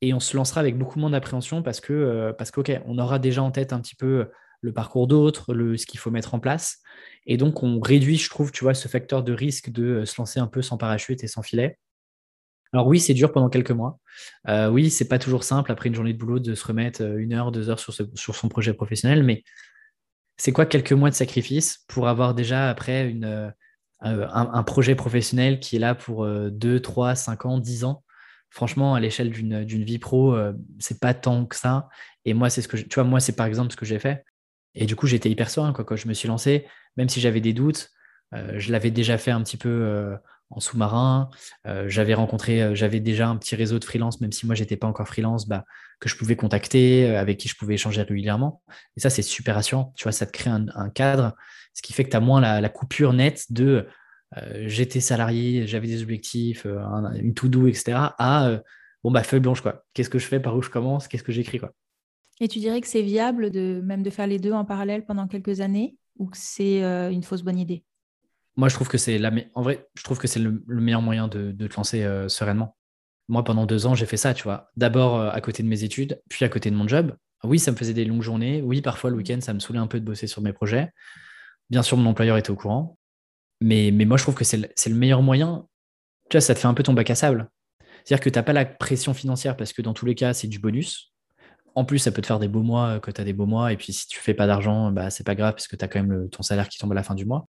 [0.00, 3.20] Et on se lancera avec beaucoup moins d'appréhension parce que, euh, parce qu'ok, on aura
[3.20, 4.26] déjà en tête un petit peu
[4.60, 6.78] le parcours d'autres, ce qu'il faut mettre en place.
[7.26, 10.14] Et donc, on réduit, je trouve, tu vois, ce facteur de risque de euh, se
[10.18, 11.78] lancer un peu sans parachute et sans filet.
[12.72, 13.98] Alors oui, c'est dur pendant quelques mois.
[14.48, 17.18] Euh, oui, c'est pas toujours simple après une journée de boulot de se remettre euh,
[17.18, 19.44] une heure, deux heures sur, son projet professionnel, mais
[20.38, 23.50] c'est quoi quelques mois de sacrifice pour avoir déjà après une, euh,
[24.02, 28.02] un, projet professionnel qui est là pour 2, 3, 5 ans, 10 ans?
[28.50, 30.36] Franchement, à l'échelle d'une vie pro,
[30.78, 31.88] c'est pas tant que ça.
[32.24, 34.24] Et moi, c'est ce que tu vois, moi, c'est par exemple ce que j'ai fait.
[34.74, 36.66] Et du coup, j'étais hyper serein quand je me suis lancé,
[36.96, 37.90] même si j'avais des doutes.
[38.32, 40.16] je l'avais déjà fait un petit peu
[40.54, 41.30] en sous-marin.
[41.66, 44.76] Euh, j'avais rencontré, euh, j'avais déjà un petit réseau de freelance, même si moi j'étais
[44.76, 45.64] pas encore freelance, bah,
[46.00, 48.62] que je pouvais contacter, euh, avec qui je pouvais échanger régulièrement.
[48.96, 49.92] Et ça, c'est super rassurant.
[49.96, 51.34] Tu vois, ça te crée un, cadre,
[51.74, 53.86] ce qui fait que tu as moins la, coupure nette de
[54.64, 56.66] j'étais salarié, j'avais des objectifs,
[57.16, 58.14] une to do, etc.
[58.18, 58.60] à
[59.04, 59.84] bon bah feuille blanche quoi.
[59.92, 61.74] Qu'est-ce que je fais, par où je commence, qu'est-ce que j'écris quoi?
[62.40, 65.28] Et tu dirais que c'est viable de même de faire les deux en parallèle pendant
[65.28, 67.84] quelques années ou que c'est une fausse bonne idée?
[68.56, 72.76] Moi, je trouve que c'est le, meilleur moyen de, te lancer euh, sereinement.
[73.28, 74.70] Moi, pendant deux ans, j'ai fait ça, tu vois.
[74.76, 77.16] D'abord euh, à côté de mes études, puis à côté de mon job.
[77.44, 78.62] Oui, ça me faisait des longues journées.
[78.62, 80.90] Oui, parfois le week-end, ça me saoulait un peu de bosser sur mes projets.
[81.70, 82.98] Bien sûr, mon employeur était au courant.
[83.60, 85.66] Mais, moi, je trouve que c'est le, le, meilleur moyen.
[86.28, 87.48] Tu vois, ça te fait un peu ton bac à sable.
[88.04, 90.48] C'est-à-dire que tu n'as pas la pression financière parce que dans tous les cas, c'est
[90.48, 91.14] du bonus.
[91.74, 93.46] En plus, ça peut te faire des beaux mois euh, que tu as des beaux
[93.46, 93.72] mois.
[93.72, 95.88] Et puis, si tu fais pas d'argent, bah, c'est pas grave parce que tu as
[95.88, 97.46] quand même ton salaire qui tombe à la fin du mois.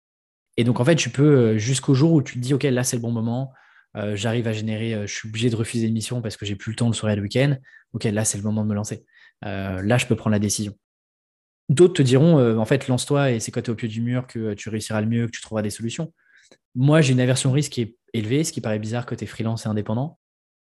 [0.57, 2.83] Et donc, en fait, tu peux, euh, jusqu'au jour où tu te dis, OK, là,
[2.83, 3.53] c'est le bon moment,
[3.95, 6.55] euh, j'arrive à générer, euh, je suis obligé de refuser une mission parce que j'ai
[6.55, 7.57] plus le temps le soir et le week-end.
[7.93, 9.05] OK, là, c'est le moment de me lancer.
[9.41, 10.73] là, je peux prendre la décision.
[11.69, 14.27] D'autres te diront, en fait, lance-toi et c'est quand tu es au pied du mur
[14.27, 16.13] que tu réussiras le mieux, que tu trouveras des solutions.
[16.75, 19.27] Moi, j'ai une aversion risque qui est élevée, ce qui paraît bizarre que tu es
[19.27, 20.17] freelance et indépendant.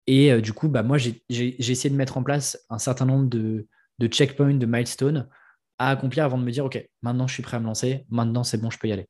[0.07, 3.67] Et du coup, bah, moi, j'ai essayé de mettre en place un certain nombre de,
[3.99, 5.29] de checkpoints, de milestones
[5.79, 8.45] à accomplir avant de me dire, OK, maintenant, je suis prêt à me lancer, maintenant,
[8.45, 9.09] c'est bon, je peux y aller.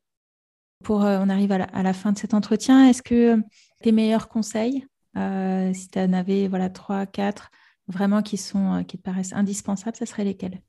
[0.83, 2.87] Pour, euh, on arrive à la, fin de cet entretien.
[2.87, 3.41] Est-ce que
[3.81, 4.85] tes meilleurs conseils,
[5.17, 7.49] euh, si tu en avais voilà, trois, quatre,
[7.87, 10.61] vraiment qui, sont, euh, qui te paraissent indispensables, ce seraient lesquels?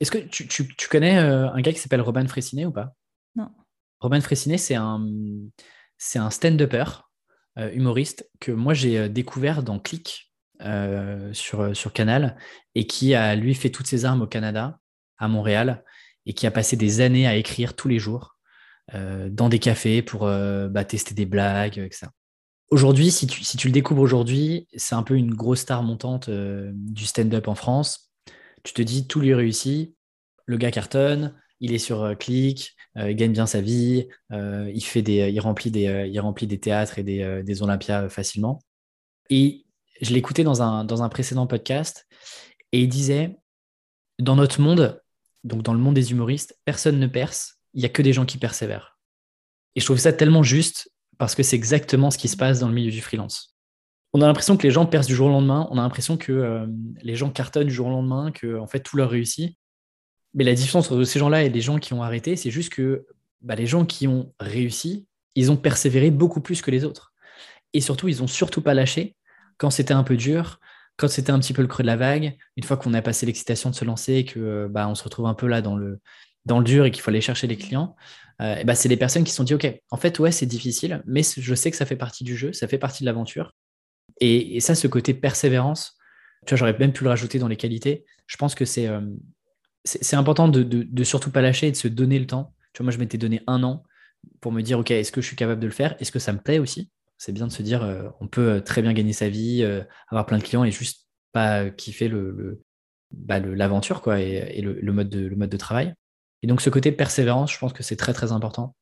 [0.00, 2.94] Est-ce que tu, tu, connais un gars qui s'appelle Robin Fressinet ou pas?
[3.36, 3.50] Non.
[4.00, 5.06] Robin Fressinet, c'est un,
[5.96, 6.84] c'est un stand-upper,
[7.56, 10.32] humoriste, que moi j'ai découvert dans Click
[11.32, 12.36] sur, sur Canal
[12.74, 14.80] et qui a lui fait toutes ses armes au Canada,
[15.18, 15.84] à Montréal,
[16.26, 18.33] et qui a passé des années à écrire tous les jours.
[18.92, 22.08] Euh, dans des cafés pour euh, bah, tester des blagues, etc.
[22.70, 27.06] Aujourd'hui, si tu, le découvres aujourd'hui, c'est un peu une grosse star montante euh, du
[27.06, 28.12] stand-up en France.
[28.62, 29.94] Tu te dis, tout lui réussit,
[30.44, 35.30] le gars cartonne, il est sur Click, il gagne bien sa vie, il, fait des,
[35.30, 38.60] il, remplit des, il remplit des théâtres et des, des Olympias facilement.
[39.30, 39.66] Et
[40.00, 42.06] je l'écoutais dans un, dans un précédent podcast
[42.72, 43.36] et il disait,
[44.18, 45.00] dans notre monde,
[45.44, 48.24] donc dans le monde des humoristes, personne ne perce, il n'y a que des gens
[48.24, 48.98] qui persévèrent.
[49.74, 52.68] Et je trouve ça tellement juste parce que c'est exactement ce qui se passe dans
[52.68, 53.56] le milieu du freelance.
[54.12, 56.32] On a l'impression que les gens percent du jour au lendemain, on a l'impression que
[56.32, 56.66] euh,
[57.02, 59.56] les gens cartonnent du jour au lendemain, que en fait tout leur réussit.
[60.34, 63.06] Mais la différence entre ces gens-là et les gens qui ont arrêté, c'est juste que
[63.40, 67.12] bah, les gens qui ont réussi, ils ont persévéré beaucoup plus que les autres.
[67.72, 69.16] Et surtout, ils n'ont surtout pas lâché
[69.58, 70.60] quand c'était un peu dur,
[70.96, 73.26] quand c'était un petit peu le creux de la vague, une fois qu'on a passé
[73.26, 76.00] l'excitation de se lancer et que bah, on se retrouve un peu là dans le,
[76.46, 77.96] dans le dur et qu'il faut aller chercher les clients,
[78.40, 81.02] euh, bah, c'est des personnes qui se sont dit, OK, en fait, ouais, c'est difficile,
[81.06, 83.52] mais je sais que ça fait partie du jeu, ça fait partie de l'aventure.
[84.20, 85.96] Et, ça, ce côté persévérance,
[86.46, 88.04] tu vois, j'aurais même pu le rajouter dans les qualités.
[88.26, 89.00] Je pense que c'est euh,
[90.12, 92.54] important de, surtout pas lâcher et de se donner le temps.
[92.72, 93.82] Tu vois, moi, je m'étais donné un an
[94.40, 95.96] pour me dire, OK, est-ce que je suis capable de le faire?
[96.00, 96.90] Est-ce que ça me plaît aussi?
[97.18, 99.64] C'est bien de se dire, euh, on peut très bien gagner sa vie,
[100.08, 102.62] avoir plein de clients et juste pas kiffer le,
[103.10, 105.94] bah, l'aventure quoi, et, le, le mode de travail.
[106.44, 108.76] Et donc ce côté persévérance, je pense que c'est très très important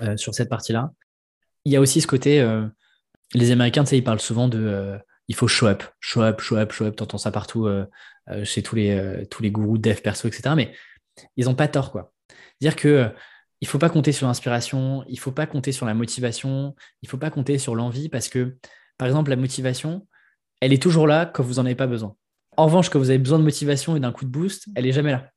[0.00, 0.90] euh, sur cette partie-là.
[1.66, 2.66] Il y a aussi ce côté, euh,
[3.34, 4.96] les Américains, tu sais, ils parlent souvent de euh,
[5.28, 7.68] il faut show up, show up, show up, show up, t'entends ça partout
[8.42, 10.54] chez tous les, tous les gourous dev perso, etc.
[10.56, 10.72] Mais
[11.36, 12.14] ils n'ont pas tort, quoi.
[12.62, 13.10] Dire que
[13.60, 17.18] il faut pas compter sur l'inspiration, il faut pas compter sur la motivation, il faut
[17.18, 18.56] pas compter sur l'envie parce que,
[18.96, 20.06] par exemple, la motivation,
[20.62, 22.16] elle est toujours là quand vous n'en avez pas besoin.
[22.56, 24.92] En revanche, quand vous avez besoin de motivation et d'un coup de boost, elle est
[24.92, 25.33] jamais là.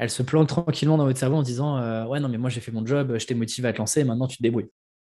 [0.00, 2.62] Elle se plante tranquillement dans votre cerveau en disant euh, Ouais, non, mais moi j'ai
[2.62, 4.70] fait mon job, je t'ai motivé à te lancer, maintenant tu te débrouilles.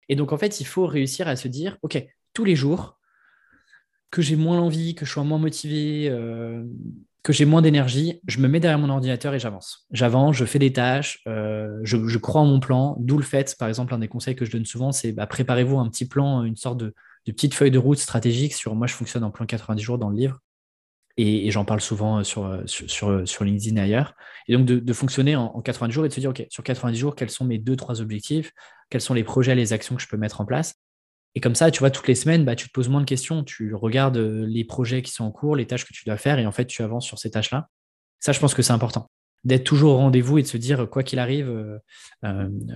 [0.08, 2.00] Et donc en fait, il faut réussir à se dire Ok,
[2.32, 2.96] tous les jours,
[4.12, 6.62] que j'ai moins l'envie, que je sois moins motivé, euh,
[7.24, 9.88] que j'ai moins d'énergie, je me mets derrière mon ordinateur et j'avance.
[9.90, 12.96] J'avance, je fais des tâches, euh, je, crois en mon plan.
[13.00, 15.80] D'où le fait, par exemple, un des conseils que je donne souvent, c'est bah, préparez-vous
[15.80, 16.94] un petit plan, une sorte de,
[17.26, 20.10] de petite feuille de route stratégique sur moi, je fonctionne en plan 90 jours dans
[20.10, 20.40] le livre
[21.16, 24.14] et, j'en parle souvent euh, euh, sur, sur, euh, sur, LinkedIn et ailleurs.
[24.48, 27.16] Et donc de, fonctionner en, 90 jours et de se dire, OK, sur 90 jours,
[27.16, 28.52] quels sont mes deux, trois objectifs,
[28.90, 30.74] quels sont les projets, les actions que je peux mettre en place?
[31.34, 33.44] Et comme ça, tu vois, toutes les semaines, bah, tu te poses moins de questions.
[33.44, 36.46] Tu regardes les projets qui sont en cours, les tâches que tu dois faire, et
[36.46, 37.68] en fait, tu avances sur ces tâches-là.
[38.20, 39.10] Ça, je pense que c'est important.
[39.44, 41.78] D'être toujours au rendez-vous et de se dire, quoi qu'il arrive,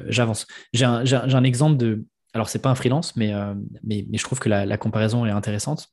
[0.08, 0.46] j'avance.
[0.74, 2.04] J'ai un, exemple de.
[2.34, 3.32] Alors, c'est pas un freelance, mais,
[3.82, 5.88] mais, je trouve que la, comparaison est intéressante.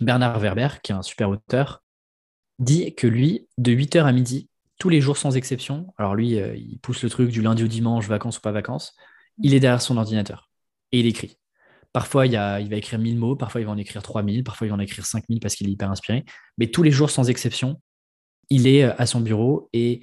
[0.00, 1.82] Bernard Werber, qui est un super auteur,
[2.58, 6.54] dit que lui, de 8h à midi, tous les jours sans exception, alors lui, euh,
[6.56, 8.94] il pousse le truc du lundi au dimanche, vacances ou pas vacances,
[9.42, 10.50] il est derrière son ordinateur
[10.92, 11.36] et il écrit.
[11.92, 14.66] Parfois, il, a, il va écrire 1000 mots, parfois il va en écrire 3000, parfois
[14.66, 16.24] il va en écrire 5000 parce qu'il est hyper inspiré.
[16.56, 17.80] Mais tous les jours sans exception,
[18.48, 20.00] il est euh, à son bureau et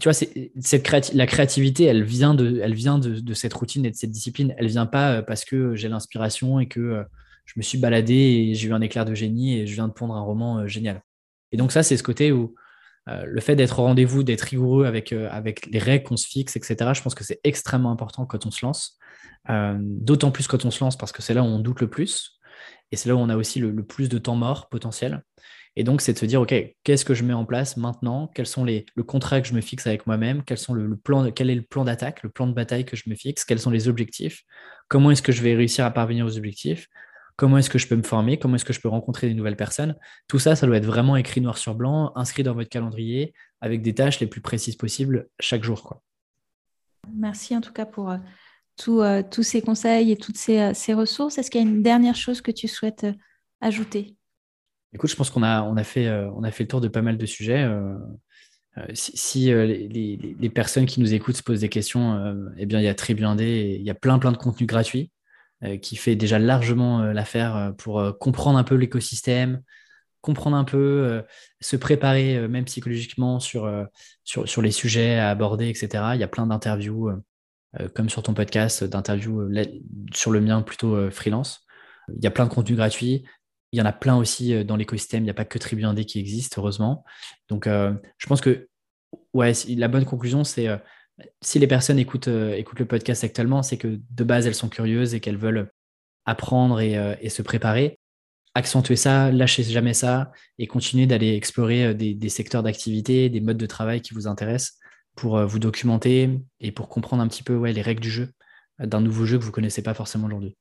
[0.00, 3.96] tu vois, cette la créativité, elle vient, de, elle vient de, cette routine et de
[3.96, 4.54] cette discipline.
[4.56, 7.04] Elle vient pas euh, parce que j'ai l'inspiration et que
[7.52, 9.92] je me suis baladé et j'ai eu un éclair de génie et je viens de
[9.92, 11.02] pondre un roman génial.
[11.52, 12.54] Et donc ça, c'est ce côté où
[13.08, 15.28] euh, le fait d'être au rendez-vous, d'être rigoureux avec, euh,
[15.70, 18.64] les règles qu'on se fixe, etc., je pense que c'est extrêmement important quand on se
[18.64, 18.98] lance.
[19.50, 21.90] Euh, d'autant plus quand on se lance parce que c'est là où on doute le
[21.90, 22.38] plus.
[22.92, 25.22] Et c'est là où on a aussi le, plus de temps mort potentiel.
[25.74, 28.28] Et donc, c'est de se dire, OK, qu'est-ce que je mets en place maintenant?
[28.34, 30.42] Quels sont les, le contrat que je me fixe avec moi-même?
[30.44, 33.44] Quel est le plan d'attaque, le plan de bataille que je me fixe?
[33.44, 34.42] Quels sont les objectifs?
[34.88, 36.88] Comment est-ce que je vais réussir à parvenir aux objectifs?
[37.36, 39.56] Comment est-ce que je peux me former, comment est-ce que je peux rencontrer des nouvelles
[39.56, 39.96] personnes.
[40.28, 43.82] Tout ça, ça doit être vraiment écrit noir sur blanc, inscrit dans votre calendrier, avec
[43.82, 45.82] des tâches les plus précises possibles chaque jour.
[45.82, 46.02] Quoi.
[47.14, 48.18] Merci en tout cas pour euh,
[48.88, 51.38] euh, tous ces conseils et toutes ces, euh, ressources.
[51.38, 53.06] Est-ce qu'il y a une dernière chose que tu souhaites
[53.60, 54.16] ajouter?
[54.92, 57.00] Écoute, je pense qu'on a, on a, fait, on a fait le tour de pas
[57.00, 57.66] mal de sujets.
[58.92, 62.94] si, les, personnes qui nous écoutent se posent des questions, eh bien, il y a
[62.94, 65.10] très bien des, il y a plein plein de contenus gratuits.
[65.64, 69.62] Euh, qui fait déjà largement euh, l'affaire euh, pour comprendre un peu l'écosystème,
[70.20, 71.22] comprendre un peu,
[71.60, 73.68] se préparer même psychologiquement sur,
[74.22, 75.88] sur, les sujets à aborder, etc.
[76.14, 77.10] Il y a plein d'interviews,
[77.96, 79.50] comme sur ton podcast, d'interviews
[80.14, 81.66] sur le mien plutôt freelance.
[82.16, 83.24] Il y a plein de contenus gratuits.
[83.72, 85.22] Il y en a plein aussi dans l'écosystème.
[85.22, 87.04] Il n'y a pas que Tribu qui existe, heureusement.
[87.48, 88.68] Donc, je pense que
[89.32, 90.68] ouais, la bonne conclusion, c'est
[91.40, 94.68] si les personnes écoutent, euh, écoutent le podcast actuellement, c'est que de base, elles sont
[94.68, 95.70] curieuses et qu'elles veulent
[96.24, 97.98] apprendre et, euh, se préparer.
[98.54, 103.56] Accentuer ça, lâchez jamais ça et continuez d'aller explorer euh, des, secteurs d'activité, des modes
[103.56, 104.78] de travail qui vous intéressent
[105.14, 108.32] pour vous documenter et pour comprendre un petit peu les règles du jeu
[108.78, 110.56] d'un nouveau jeu que vous ne connaissez pas forcément aujourd'hui.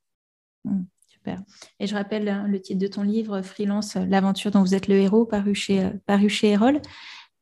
[0.66, 1.41] Mmh, super.
[1.80, 4.95] Et je rappelle hein, le titre de ton livre, Freelance, l'aventure dont vous êtes le
[4.95, 6.82] héros, paru chez, paru chez Erol.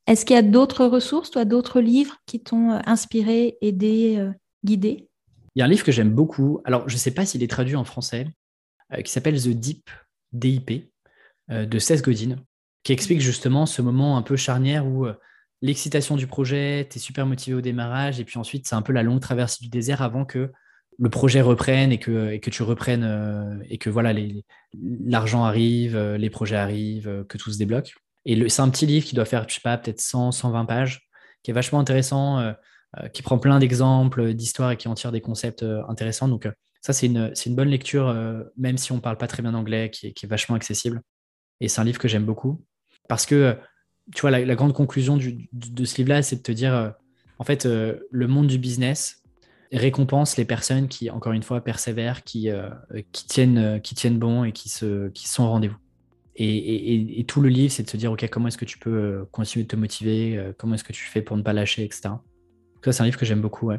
[0.08, 4.32] Est-ce qu'il y a d'autres ressources, toi, d'autres livres qui t'ont euh, inspiré, aidé, euh,
[4.66, 5.08] guidé?
[5.56, 6.62] Il y a un livre que j'aime beaucoup.
[6.66, 8.28] Alors, je ne sais pas s'il est traduit en français,
[8.94, 9.90] euh, qui s'appelle The Deep,
[10.32, 10.92] DIP,
[11.50, 12.36] de Seth Godin,
[12.84, 15.08] qui explique justement ce moment un peu charnière où
[15.64, 18.94] l'excitation du projet, tu es super motivé au démarrage, et puis ensuite, c'est un peu
[18.94, 20.52] la longue traversée du désert avant que
[21.00, 24.14] le projet reprenne et que, et que tu reprennes et que voilà
[24.80, 27.96] l'argent arrive, les projets arrivent, que tout se débloque.
[28.26, 31.10] Et c'est un petit livre qui doit faire, je sais pas, peut-être 100, 120 pages,
[31.44, 32.52] qui est vachement intéressant, euh,
[33.00, 36.28] euh, qui prend plein d'exemples d'histoires et qui en tire des concepts euh, intéressants.
[36.28, 36.48] Donc,
[36.82, 38.16] ça, c'est une, bonne lecture,
[38.56, 41.02] même si on ne parle pas très bien anglais, qui est, vachement accessible.
[41.60, 42.64] Et c'est un livre que j'aime beaucoup.
[43.10, 43.58] Parce que,
[44.16, 46.94] tu vois, la, grande conclusion de ce livre-là, c'est de te dire,
[47.38, 49.22] en fait, le monde du business
[49.74, 52.50] récompense les personnes qui, encore une fois, persévèrent, qui,
[53.28, 55.78] tiennent, bon et qui sont au rendez-vous.
[56.42, 59.26] Et, tout le livre, c'est de se dire, OK, comment est-ce que tu peux euh,
[59.32, 62.12] continuer de te motiver euh, Comment est-ce que tu fais pour ne pas lâcher, etc.
[62.84, 63.72] ça, c'est un livre que j'aime beaucoup.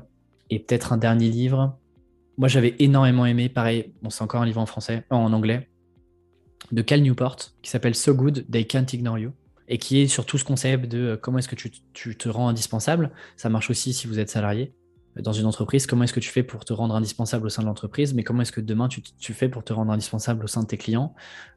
[0.51, 1.79] Et peut-être un dernier livre.
[2.37, 5.71] Moi, j'avais énormément aimé, pareil, c'est encore un livre en français, en anglais,
[6.71, 9.33] de Cal Newport, qui s'appelle So Good, They Can't Ignore You,
[9.69, 12.49] et qui est sur tout ce concept de euh, comment est-ce que tu te rends
[12.49, 13.11] indispensable.
[13.37, 14.75] Ça marche aussi si vous êtes salarié
[15.17, 17.67] dans une entreprise, comment est-ce que tu fais pour te rendre indispensable au sein de
[17.67, 20.69] l'entreprise, mais comment est-ce que demain tu, fais pour te rendre indispensable au sein de
[20.69, 21.15] tes clients,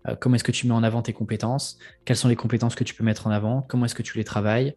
[0.07, 2.83] euh, comment est-ce que tu mets en avant tes compétences, quelles sont les compétences que
[2.83, 4.75] tu peux mettre en avant, comment est-ce que tu les travailles,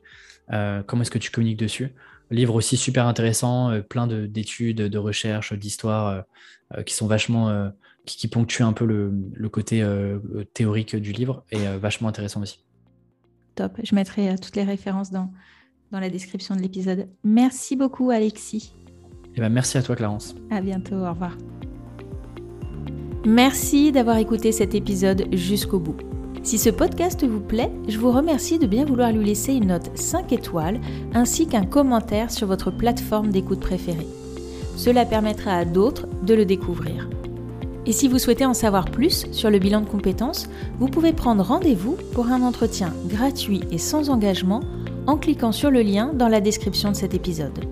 [0.52, 1.94] euh, comment est-ce que tu communiques dessus?
[2.30, 6.24] Livre aussi super intéressant, euh, plein d'études, de, recherches, d'histoires
[6.84, 7.70] qui sont vachement,
[8.04, 9.86] qui, ponctuent un peu le, côté
[10.52, 12.64] théorique du livre et vachement intéressant aussi.
[13.54, 15.30] Top, je mettrai toutes les références dans,
[15.92, 17.08] dans la description de l'épisode.
[17.24, 18.72] Merci beaucoup Alexis.
[19.36, 20.34] Eh ben, merci à toi Clarence.
[20.50, 21.36] À bientôt, au revoir.
[23.24, 25.96] Merci d'avoir écouté cet épisode jusqu'au bout.
[26.42, 29.90] Si ce podcast vous plaît, je vous remercie de bien vouloir lui laisser une note
[29.96, 30.80] 5 étoiles
[31.12, 34.06] ainsi qu'un commentaire sur votre plateforme d'écoute préférée.
[34.76, 37.08] Cela permettra à d'autres de le découvrir.
[37.84, 41.42] Et si vous souhaitez en savoir plus sur le bilan de compétences, vous pouvez prendre
[41.42, 44.60] rendez-vous pour un entretien gratuit et sans engagement
[45.06, 47.64] en cliquant sur le lien dans la description de cet épisode.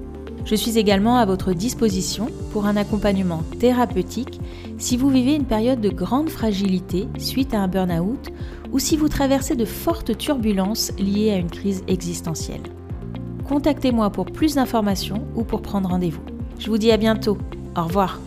[0.44, 4.40] Je suis également à votre disposition pour un accompagnement thérapeutique
[4.76, 8.30] si vous vivez une période de grande fragilité suite à un burn-out
[8.72, 12.62] ou si vous traversez de fortes turbulences liées à une crise existentielle.
[13.48, 16.22] Contactez-moi pour plus d'informations ou pour prendre rendez-vous.
[16.58, 17.38] Je vous dis à bientôt.
[17.76, 18.20] Au revoir.